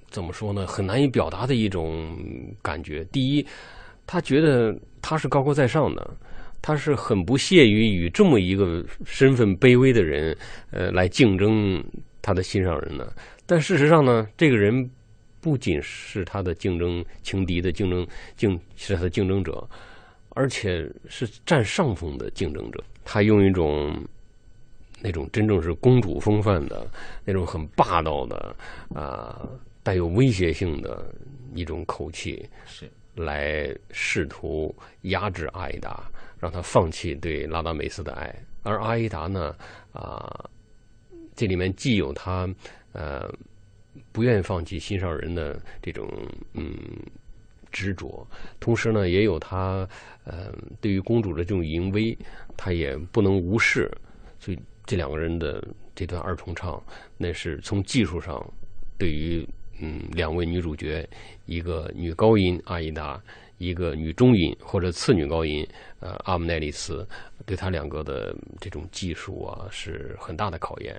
[0.10, 2.18] 怎么说呢，很难以表达的一种
[2.62, 3.04] 感觉。
[3.12, 3.46] 第一，
[4.08, 6.18] 他觉得他是高高在上的，
[6.62, 10.36] 他是很不屑于与这么一个身份卑微的人，
[10.72, 11.84] 呃，来竞争
[12.22, 13.14] 他的心上人的。
[13.46, 14.90] 但事实上呢，这个人
[15.42, 19.68] 不仅是他的竞争情敌的竞争竞是他的竞争者，
[20.30, 22.84] 而且是占上风的竞争者。
[23.04, 24.04] 他用一种。
[25.00, 26.90] 那种真正是公主风范的，
[27.24, 28.56] 那种很霸道的
[28.96, 29.48] 啊，
[29.84, 31.14] 带有威胁性的
[31.54, 36.10] 一种口气，是来试图压制阿依达，
[36.40, 38.36] 让他放弃对拉达梅斯的爱。
[38.64, 39.56] 而阿依达呢，
[39.92, 40.50] 啊，
[41.36, 42.50] 这里面既有他
[42.94, 43.32] 呃
[44.12, 46.08] 不愿意放弃心上人的这种
[46.54, 46.76] 嗯
[47.72, 48.26] 执着，
[48.60, 49.88] 同时呢，也有他
[50.24, 52.18] 呃对于公主的这种淫威，
[52.56, 53.92] 他也不能无视，
[54.40, 54.60] 所以。
[54.90, 55.62] 这两个人的
[55.94, 56.82] 这段二重唱，
[57.18, 58.42] 那是从技术上，
[58.98, 59.46] 对于
[59.82, 61.06] 嗯两位女主角，
[61.46, 63.22] 一个女高音阿依达，
[63.58, 65.68] 一个女中音或者次女高音，
[66.00, 67.08] 呃，阿姆奈利斯
[67.46, 70.96] 对他两个的这种技术啊，是很大的考验。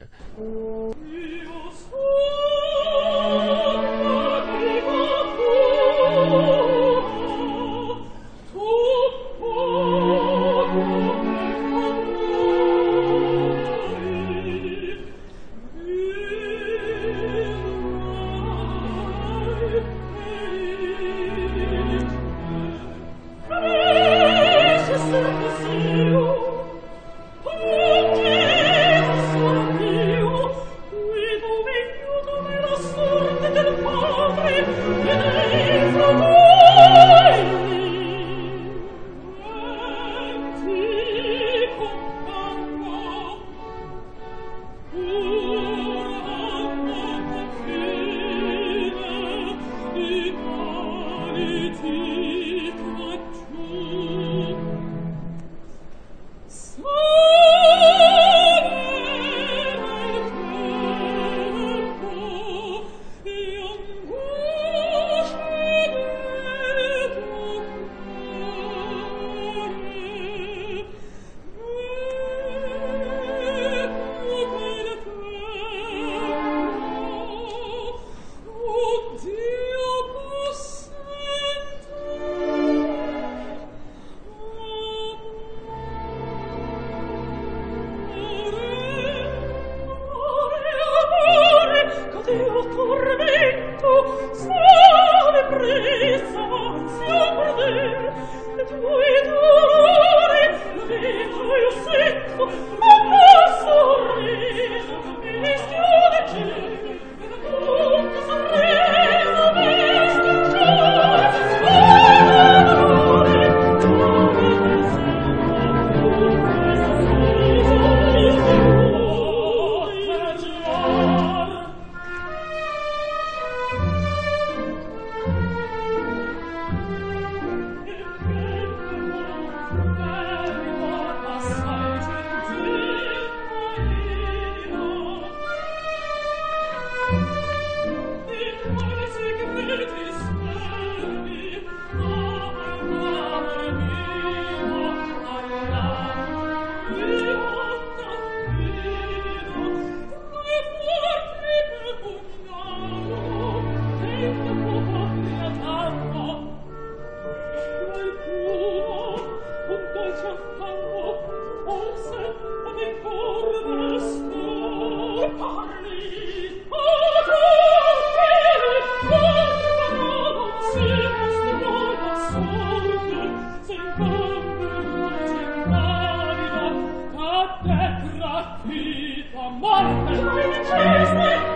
[180.19, 181.48] Chase, my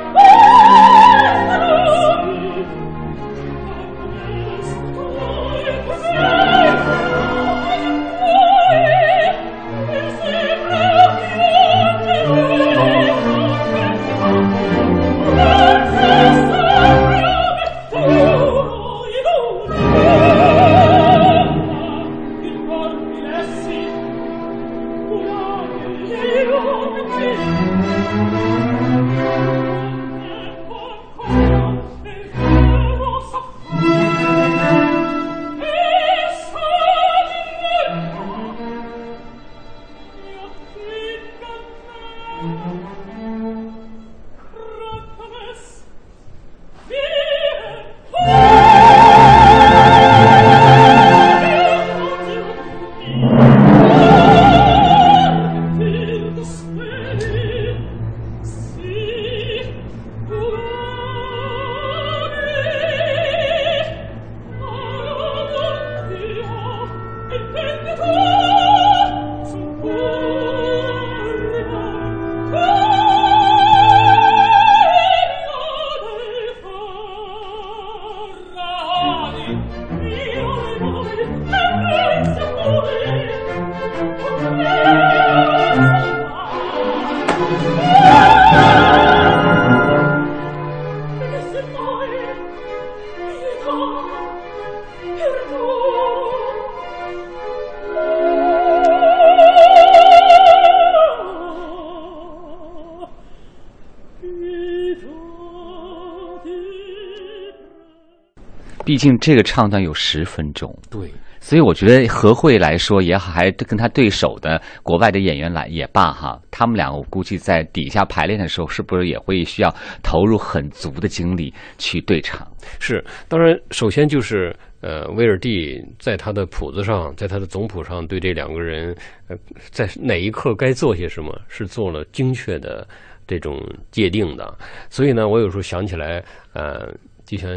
[109.02, 119.74] 竟这个唱段有十分钟，对，所以我觉得何慧来说也好，还跟他对手的国外的演员来也罢哈，他们俩我估计在底下排练的时候，是不是也会需要
[120.04, 122.46] 投入很足的精力去对唱？
[122.78, 128.94] 是，当然，首先就是呃，威尔第在他的谱子上，在他的总谱上，对这两个人
[129.26, 129.36] 呃，
[129.72, 132.86] 在哪一刻该做些什么，是做了精确的
[133.26, 134.56] 这种界定的。
[134.88, 136.22] 所以呢，我有时候想起来，
[136.52, 136.94] 呃。
[137.24, 137.50] 就像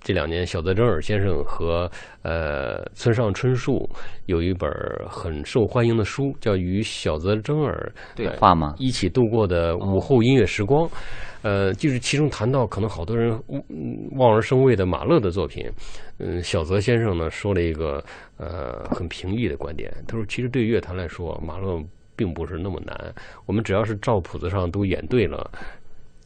[0.00, 1.90] 这两年，小泽征尔先生和
[2.22, 3.88] 呃村上春树
[4.26, 4.70] 有一本
[5.08, 8.74] 很受欢迎的书，叫《与小泽征尔对话吗？
[8.78, 10.88] 一起度过的午后音乐时光》。
[11.42, 13.32] 呃，就是其中谈到可能好多人
[14.16, 15.68] 望而生畏的马勒的作品。
[16.18, 18.02] 嗯，小泽先生呢说了一个
[18.36, 21.82] 呃很平易的观点，他说：“其实对乐坛来说，马勒
[22.14, 23.12] 并不是那么难，
[23.44, 25.50] 我们只要是照谱子上都演对了。”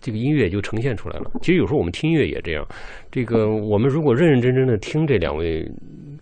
[0.01, 1.31] 这个音乐就呈现出来了。
[1.43, 2.67] 其实有时候我们听音乐也这样。
[3.11, 5.69] 这个我们如果认认真真的听这两位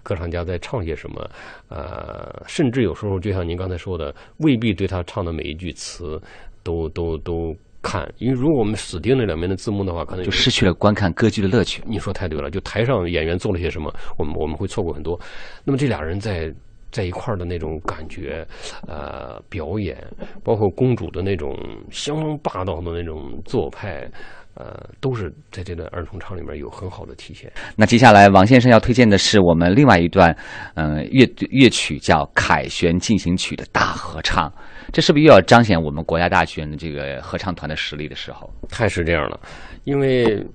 [0.02, 1.30] 歌唱家在唱些什么，
[1.68, 6.20] 呃，甚至有时候就像您刚才说的，未必对他唱的每一句词
[6.62, 8.10] 都都都看。
[8.18, 11.82] 因为如果我们死盯那两边的字幕的话，可能就失去了观看歌剧的乐趣。
[11.86, 15.18] 你说太对了，就台上演员做了些什么，我们我们会错过很多。
[15.64, 16.52] 那么这俩人在。
[16.94, 18.46] 在一块儿的那种感觉，
[18.86, 19.98] 呃，表演，
[20.44, 21.58] 包括公主的那种
[21.90, 24.08] 相当霸道的那种做派，
[24.54, 27.52] 呃，都是在这段儿童唱里面有很好的体现。
[27.74, 30.32] 那接下来王先生要推荐的是我们另外一段，
[30.74, 34.48] 嗯，乐乐曲叫《凯旋进行曲》的大合唱，
[34.92, 38.48] 这是不是又要彰显我们国家大剧院的这个合唱团的实力的时候？
[38.68, 39.40] 太是这样了，
[39.82, 40.46] 因为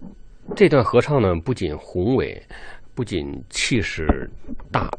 [0.55, 2.41] 这段合唱呢，不仅宏伟，
[2.95, 4.07] 不仅气势
[4.71, 4.89] 大。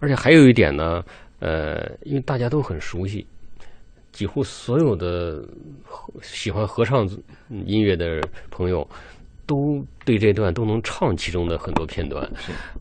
[0.00, 1.04] 而且还有一点呢，
[1.38, 3.24] 呃，因为大家都很熟悉，
[4.12, 5.44] 几乎所有的
[6.22, 7.08] 喜欢合唱
[7.66, 8.20] 音乐的
[8.50, 8.86] 朋友，
[9.46, 12.28] 都对这段都能唱其中的很多片段。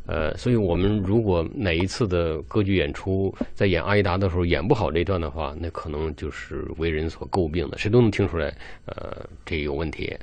[0.06, 8.56] 呃，所以我们如果哪一次的歌剧演出在演阿依达的时候演不好这段的话，那可能就是为人所诟病的，谁都能听出来，
[8.86, 10.16] 呃，这有问题。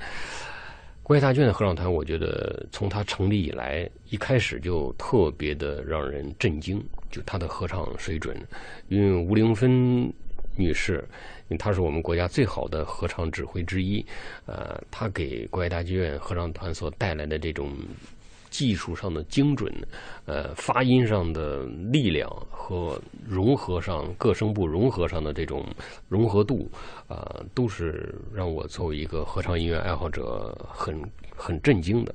[1.07, 8.37] 国家大剧院的合唱团，我觉得从它成立以来，一开始就特别的让人震惊，就它的合唱水准。
[8.89, 10.13] 因为吴玲芬
[10.57, 10.95] 女士，
[11.47, 14.05] 因为她是我们国家最好的合唱指挥之一，
[14.47, 17.71] 呃，她给国家大剧院合唱团所带来的这种。
[18.49, 19.71] 技术上的精准，
[20.25, 22.31] 呃，发音上的力量
[22.67, 25.65] 和融合上各声部融合上的这种
[26.09, 26.69] 融合度，
[27.07, 31.01] 啊，都是让我作为一个合唱音乐爱好者很
[31.37, 32.13] 很震惊的。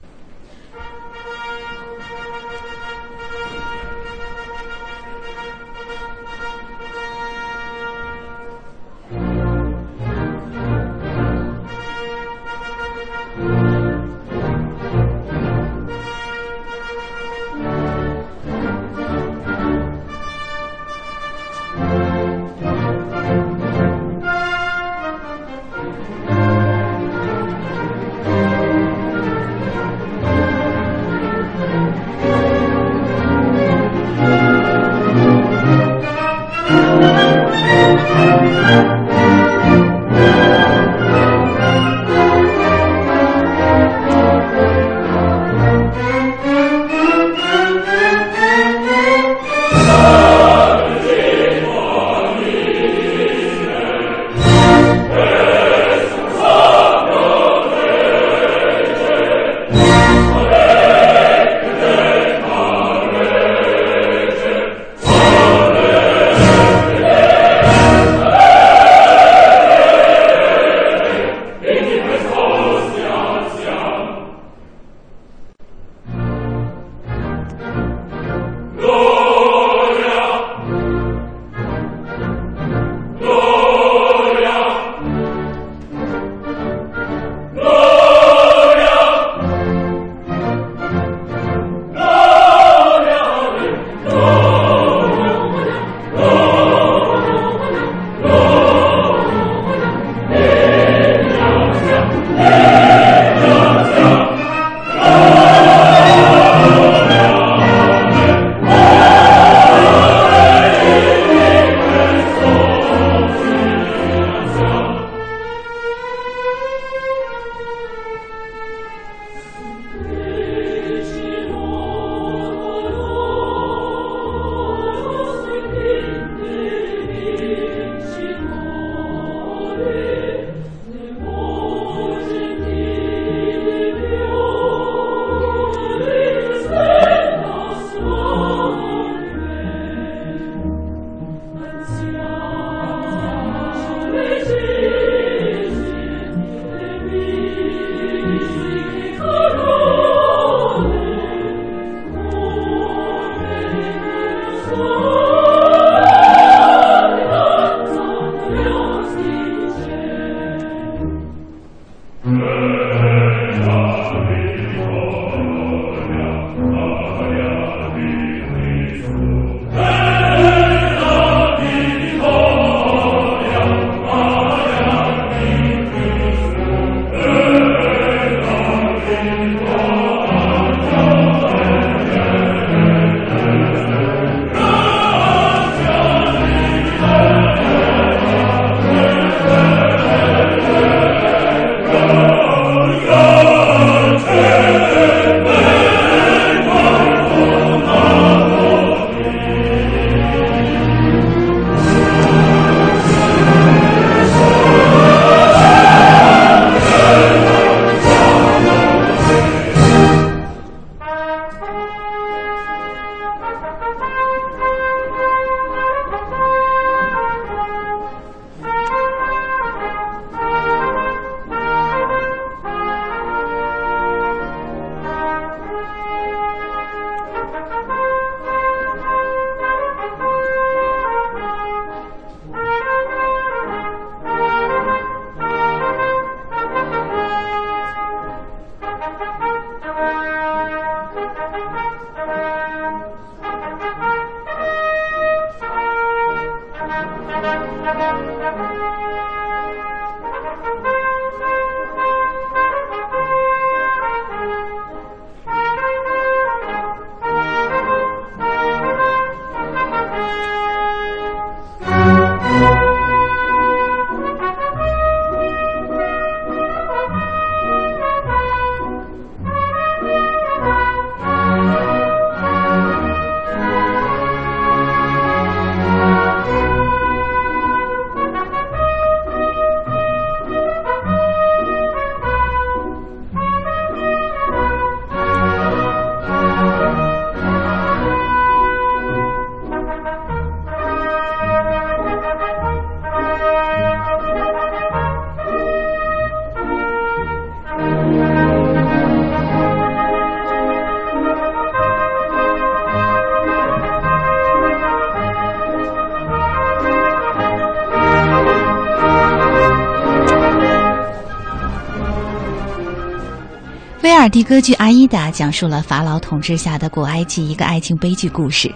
[314.22, 318.72] 尔蒂歌剧《阿依达》讲述了法老统治下的古埃及一个爱情悲剧故事。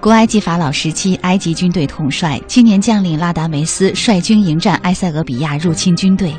[0.00, 6.34] 古埃及法老时期，埃及军队统帅青年将领拉达梅斯率军迎战埃塞俄比亚入侵军队。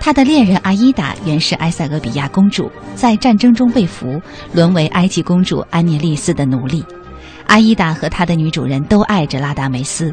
[0.00, 4.20] 他的恋人阿依达原是埃塞俄比亚公主，在战争中被俘，
[4.52, 6.84] 沦为埃及公主安涅利斯的奴隶。
[7.46, 10.12] 阿依达和他的女主人都爱着拉达梅斯。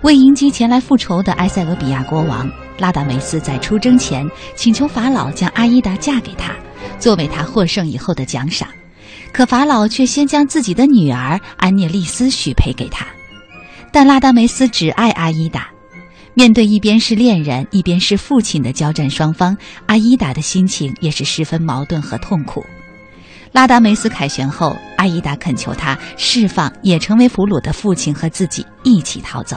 [0.00, 4.26] 为迎击前来复仇的埃塞俄比亚国王，拉达梅斯在出征前
[4.56, 6.54] 请求法老将阿依达嫁给他，
[6.98, 8.68] 作为他获胜以后的奖赏。
[9.32, 13.06] 可法老却先将自己的女儿安涅利斯许配给他。
[13.92, 15.68] 但拉达梅斯只爱阿依达。
[16.34, 22.64] 面对一边是恋人，一边是父亲的交战双方，阿依达的心情也是十分矛盾和痛苦。
[23.50, 29.56] 拉达梅斯凯旋后，阿依达恳求他释放也成为俘虏的父亲和自己一起逃走。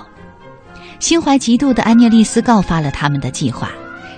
[1.00, 3.70] 心怀嫉妒的安涅利斯告发了他们的计划，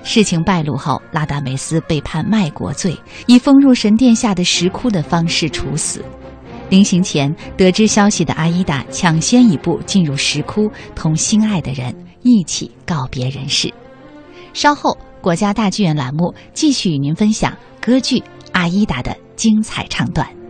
[0.04, 2.96] 事情败露后，拉达梅斯被判卖国罪，
[3.26, 6.04] 以封入神殿下的石窟的方式处死。
[6.70, 11.94] 临行前，得知消息的阿依达抢先一步进入石窟，同心爱的人。
[12.26, 13.70] 一起告别人世。
[14.54, 18.18] 稍后，国家大剧院栏目继续与您分享歌剧
[18.54, 20.43] 《阿依达》的精彩唱段。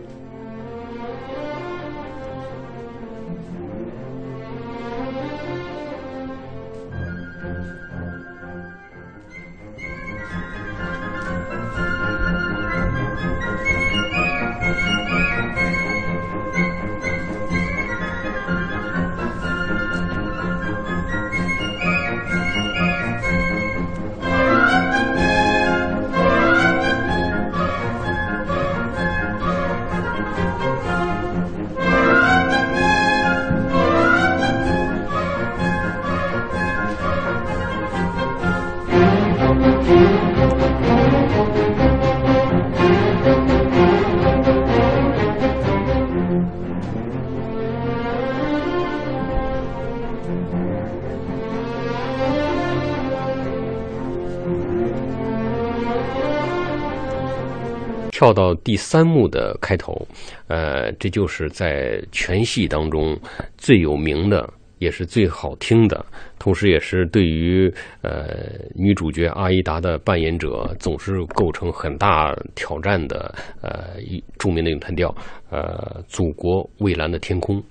[58.24, 59.94] 跳到第三幕的开头，
[60.46, 63.14] 呃，这就是在全戏当中
[63.58, 66.02] 最有名的，也是最好听的，
[66.38, 67.70] 同时也是对于
[68.00, 74.00] 呃女主角阿依达的扮演者总是构成很大挑战的呃
[74.38, 75.14] 著名的咏叹调，
[75.50, 77.62] 呃，祖国蔚蓝的天空。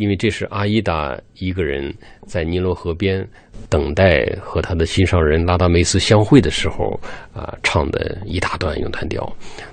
[0.00, 1.94] 因为这是阿依达一个人
[2.26, 3.22] 在尼罗河边
[3.68, 6.98] 等待和他的心上人拉达梅斯相会的时候
[7.34, 9.30] 啊唱的一大段咏叹调，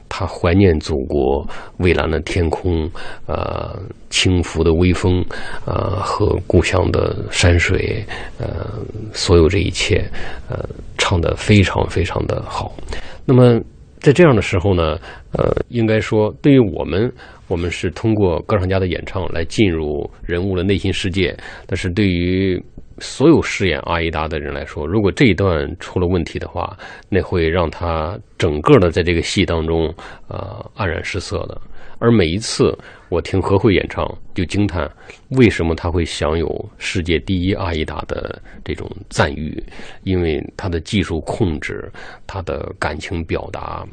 [0.09, 1.47] 他怀念祖国
[1.77, 2.91] 蔚蓝的天空，
[3.25, 5.23] 呃，轻拂的微风，
[5.65, 8.05] 呃，和故乡的山水，
[8.37, 8.67] 呃，
[9.13, 10.05] 所有这一切，
[10.49, 10.67] 呃，
[10.97, 12.75] 唱得非常非常的好。
[13.23, 13.61] 那么
[14.01, 14.97] 在这样的时候呢，
[15.31, 17.09] 呃，应该说对于我们。
[17.47, 21.35] 我们是通过歌唱家的演唱来进入人物的内心世界，
[21.65, 22.61] 但是对于
[22.99, 26.77] 所有饰演阿依达的人来说，如果这一段出了问题的话，
[27.09, 29.87] 那会让他整个的在这个戏当中
[30.27, 31.59] 啊黯然失色的。
[31.99, 32.77] 而每一次
[33.09, 34.87] 我听何慧演唱，就惊叹
[35.29, 39.63] 为什么他会享有世界第一阿依达的这种赞誉，
[40.03, 41.91] 因为他的技术控制，
[42.27, 43.87] 他的感情表达，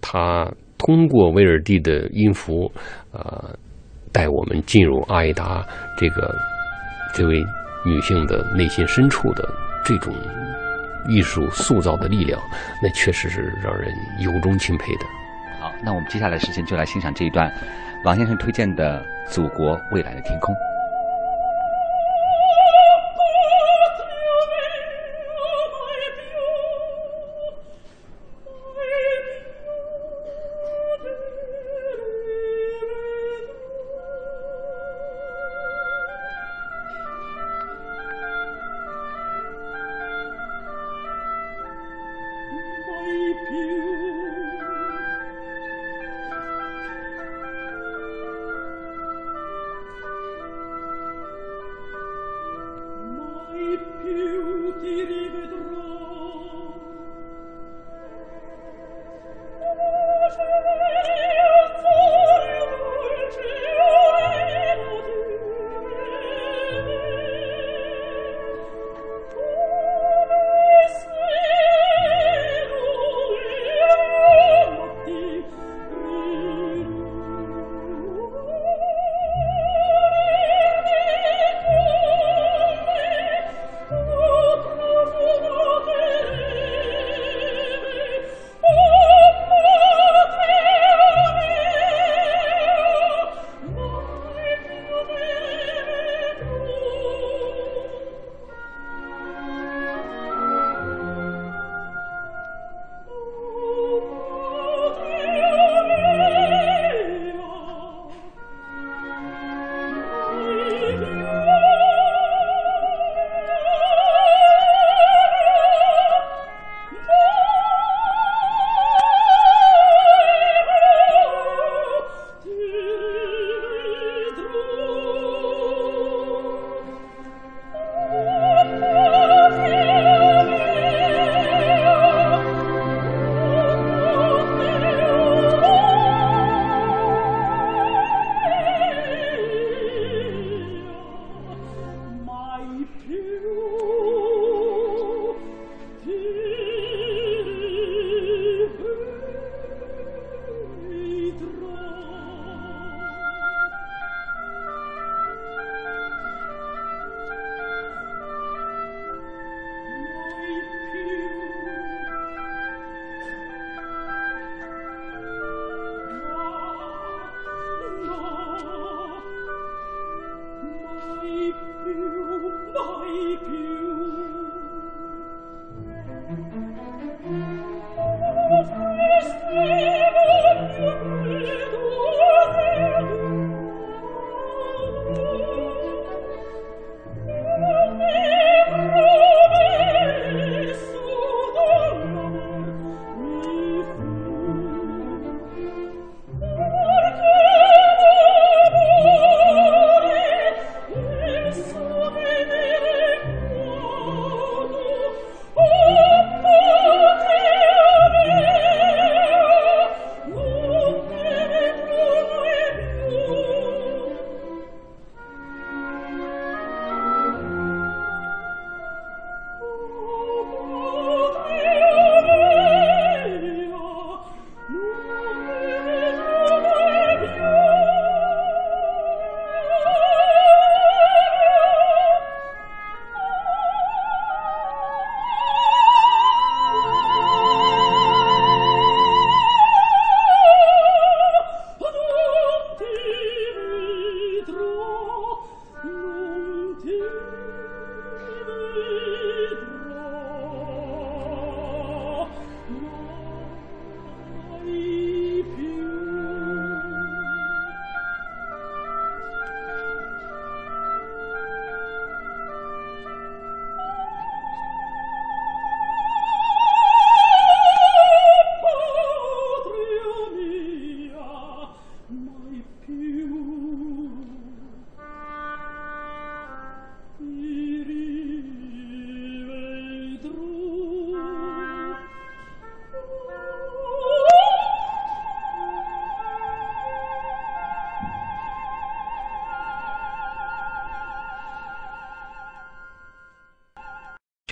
[0.00, 0.50] 他。
[0.78, 2.70] 通过威尔第的音符，
[3.12, 3.56] 呃，
[4.12, 5.66] 带我们进入阿依达
[5.96, 6.34] 这个
[7.14, 7.42] 这位
[7.84, 9.48] 女性的内心深处的
[9.84, 10.14] 这种
[11.08, 12.40] 艺术塑造的力量，
[12.82, 15.06] 那确实是让人由衷钦佩的。
[15.60, 17.50] 好，那我们接下来时间就来欣赏这一段
[18.04, 20.54] 王先生推荐的《祖国未来的天空》。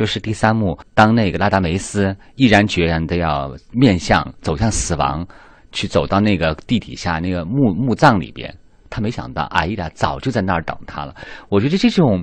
[0.04, 5.26] 就是第三幕，当那个拉达梅斯毅然决然的要面向走向死亡，
[5.72, 8.54] 去走到那个地底下那个墓墓葬里边，
[8.90, 11.14] 他没想到阿依达早就在那儿等他了。
[11.48, 12.22] 我觉得这种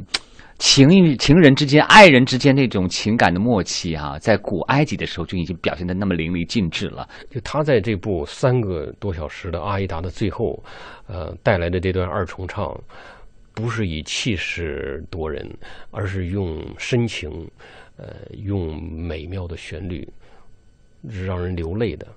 [0.59, 7.09] 情与情人之间、爱人之间那种情感的默契啊，在古埃及的时候就已经表现的那么淋漓尽致了。
[7.31, 10.63] 就他在这部三个多小时的《阿依达》的最后，
[11.07, 12.71] 呃，带来的这段二重唱。
[13.53, 15.49] 不是以气势夺人，
[15.91, 17.29] 而是用深情，
[17.97, 20.07] 呃，用美妙的旋律，
[21.25, 22.07] 让人流泪的。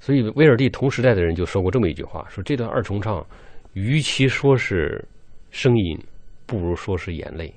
[0.00, 3.26] 所以威尔第同时代的人就说过这么一句话：说这段二重唱，
[3.72, 5.04] 与其说是
[5.50, 5.98] 声音，
[6.46, 7.52] 不如说是眼泪。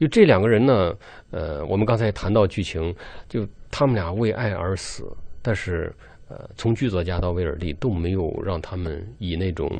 [0.00, 0.92] 就这两个人呢，
[1.30, 2.94] 呃，我们刚才谈到剧情，
[3.28, 5.04] 就他们俩为爱而死，
[5.40, 5.94] 但是。
[6.28, 9.70] 呃，从剧作家到威尔第都没有让他们以那种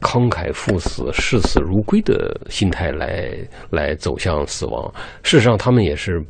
[0.00, 3.30] 慷慨赴死、视死如归的心态来
[3.68, 4.90] 来走向死亡。
[5.22, 6.24] 事实上，他们也是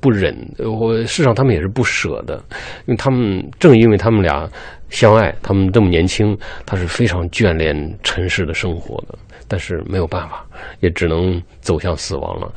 [0.00, 2.42] 不忍，我事实上他们也是不舍的，
[2.86, 4.50] 因为他们正因为他们俩
[4.88, 6.36] 相爱，他们这么年轻，
[6.66, 10.44] 他是非常眷恋尘世的生活的，但是没有办法，
[10.80, 12.52] 也只能走向死亡了。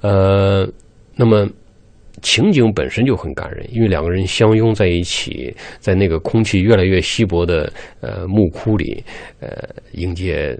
[0.00, 0.66] 呃，
[1.14, 1.46] 那么。
[2.24, 7.70] 情景本身就很感人，因为两个人相拥在一起，在那个空气越来越稀薄的
[8.00, 9.04] 呃墓窟里，
[9.40, 9.48] 呃，
[9.92, 10.58] 迎接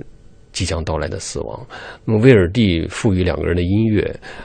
[0.52, 1.66] 即将到来的死亡。
[2.04, 4.02] 那么威尔第赋予两个人的音乐，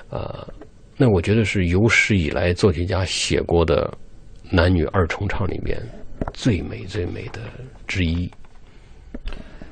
[0.09, 0.47] 啊，
[0.95, 3.93] 那我觉得是有史以来作曲家写过的
[4.49, 5.78] 男女二重唱里面
[6.34, 7.41] 最美最美的
[7.86, 8.32] 之一。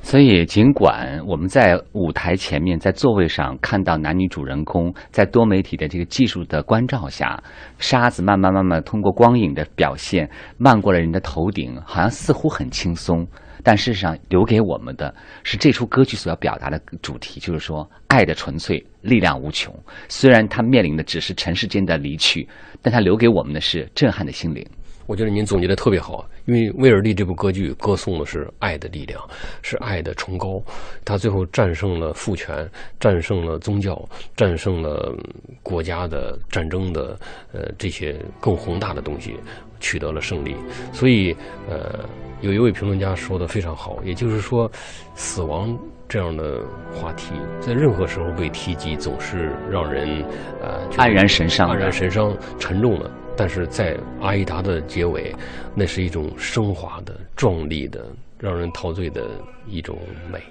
[0.07, 7.43] 所以，尽管我们在舞台前面，在座位上看到男女主人公在多媒体的这个技术的关照下，
[7.77, 13.27] 沙子慢慢慢慢通过光影的表现漫过了人的头顶，好像似乎很轻松，
[13.65, 19.77] 但事实上留给我们的是这出歌剧所要表达的主题，就是说爱的纯粹，力量无穷。
[20.07, 22.47] 虽然它面临的只是尘世间的离去，
[22.81, 24.65] 但它留给我们的是震撼的心灵。
[25.07, 29.19] 我觉得您总结的特别好，因为威尔第这部歌剧歌颂的是爱的力量，
[29.61, 30.61] 是爱的崇高。
[31.05, 33.99] 他最后战胜了父权，战胜了宗教，
[34.35, 35.15] 战胜了
[35.63, 37.17] 国家的战争的
[37.53, 39.35] 呃这些更宏大的东西，
[39.79, 40.55] 取得了胜利。
[40.91, 41.35] 所以，
[41.69, 42.03] 呃，
[42.41, 44.69] 有一位评论家说的非常好，也就是说，
[45.15, 45.73] 死亡
[46.09, 46.59] 这样的
[46.93, 47.31] 话题
[47.61, 50.21] 在任何时候被提及，总是让人
[50.61, 53.09] 呃黯然神伤、黯然神伤、沉重的。
[53.37, 55.33] 但是在阿依达的结尾，
[55.75, 58.07] 那是一种升华的、壮丽的、
[58.39, 59.29] 让人陶醉的
[59.67, 59.97] 一种
[60.31, 60.41] 美。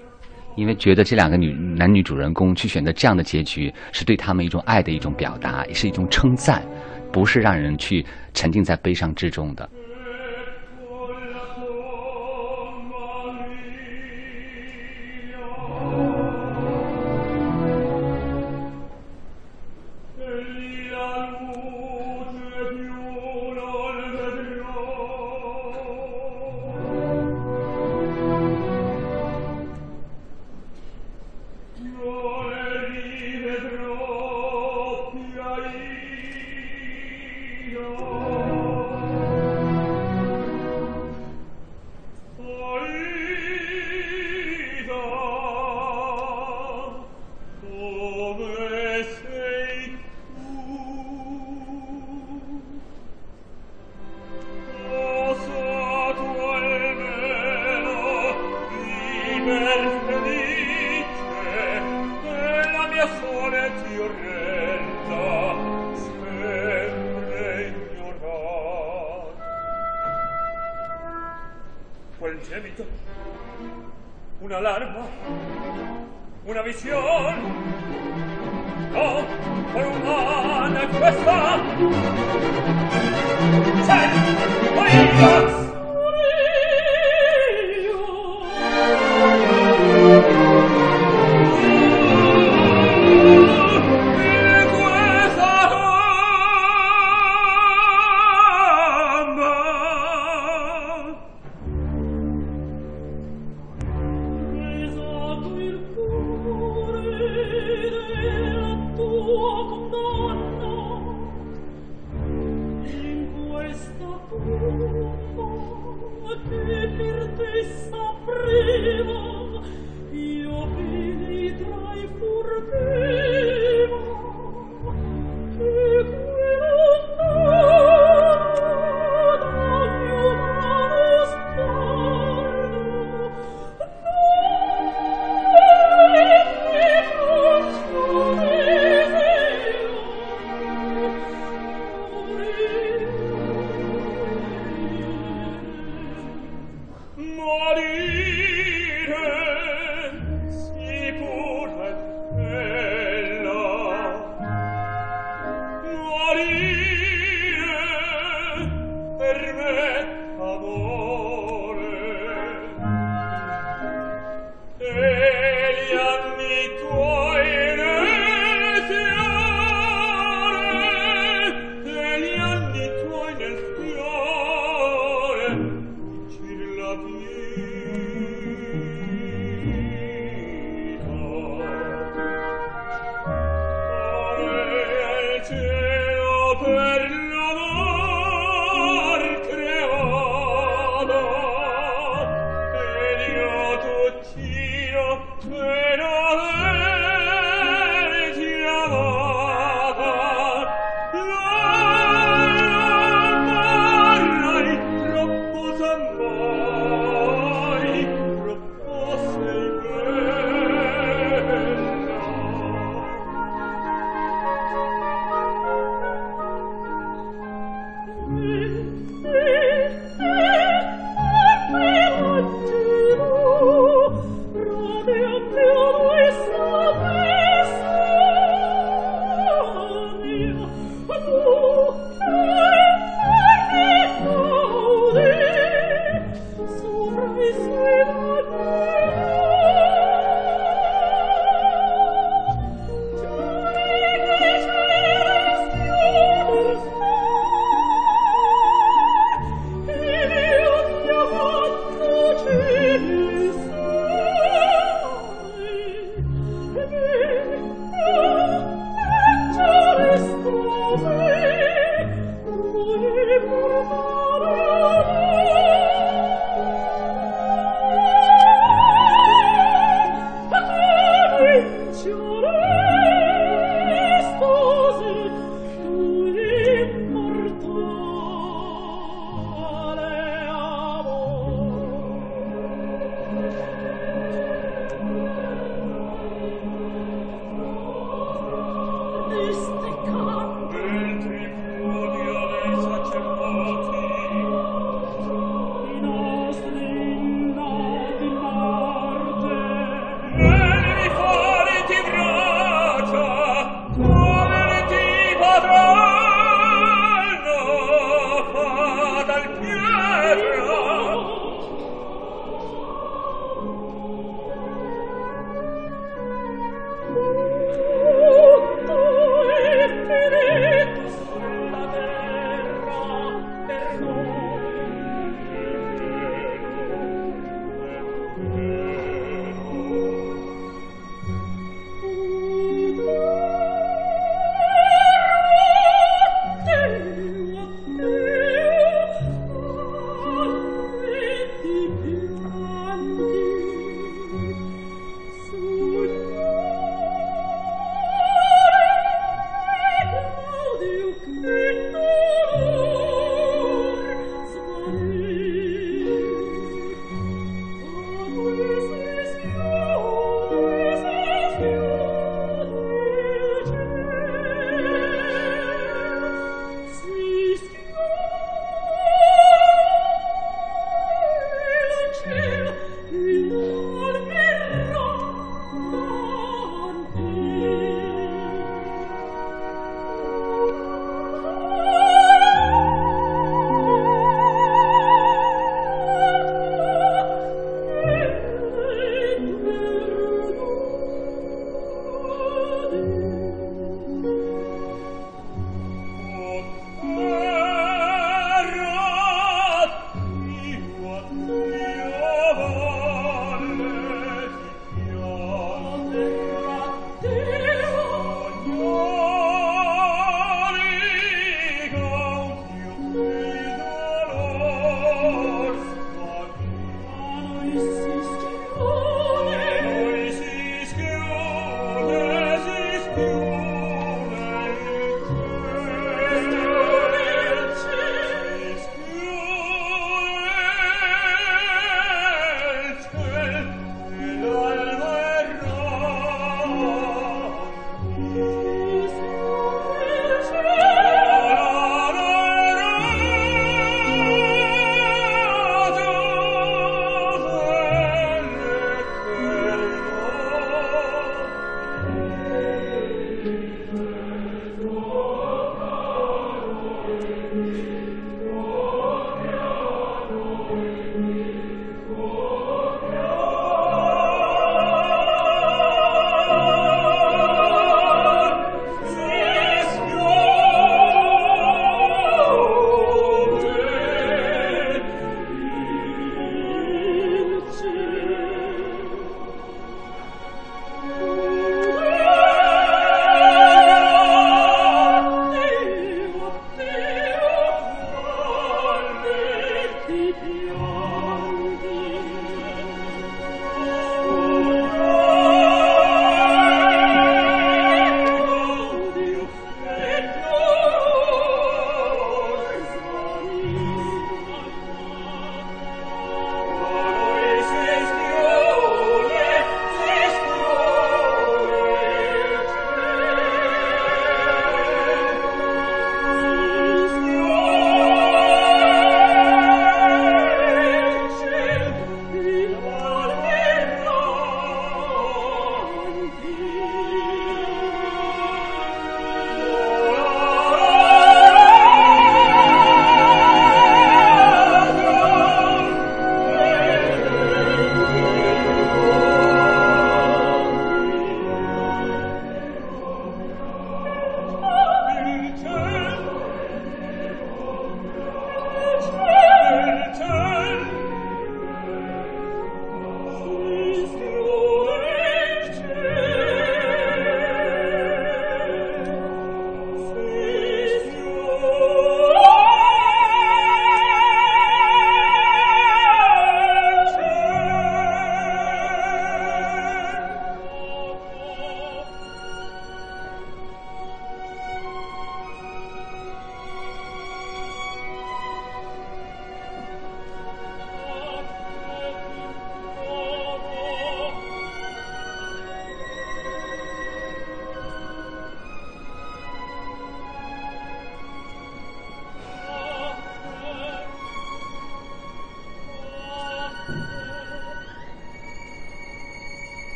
[0.55, 6.65] 因为觉得这两个女男女主人公去选择这样的结局，是对他们一种爱的一种表达，也是一种称赞，
[7.11, 9.69] 不是让人去沉浸在悲伤之中的。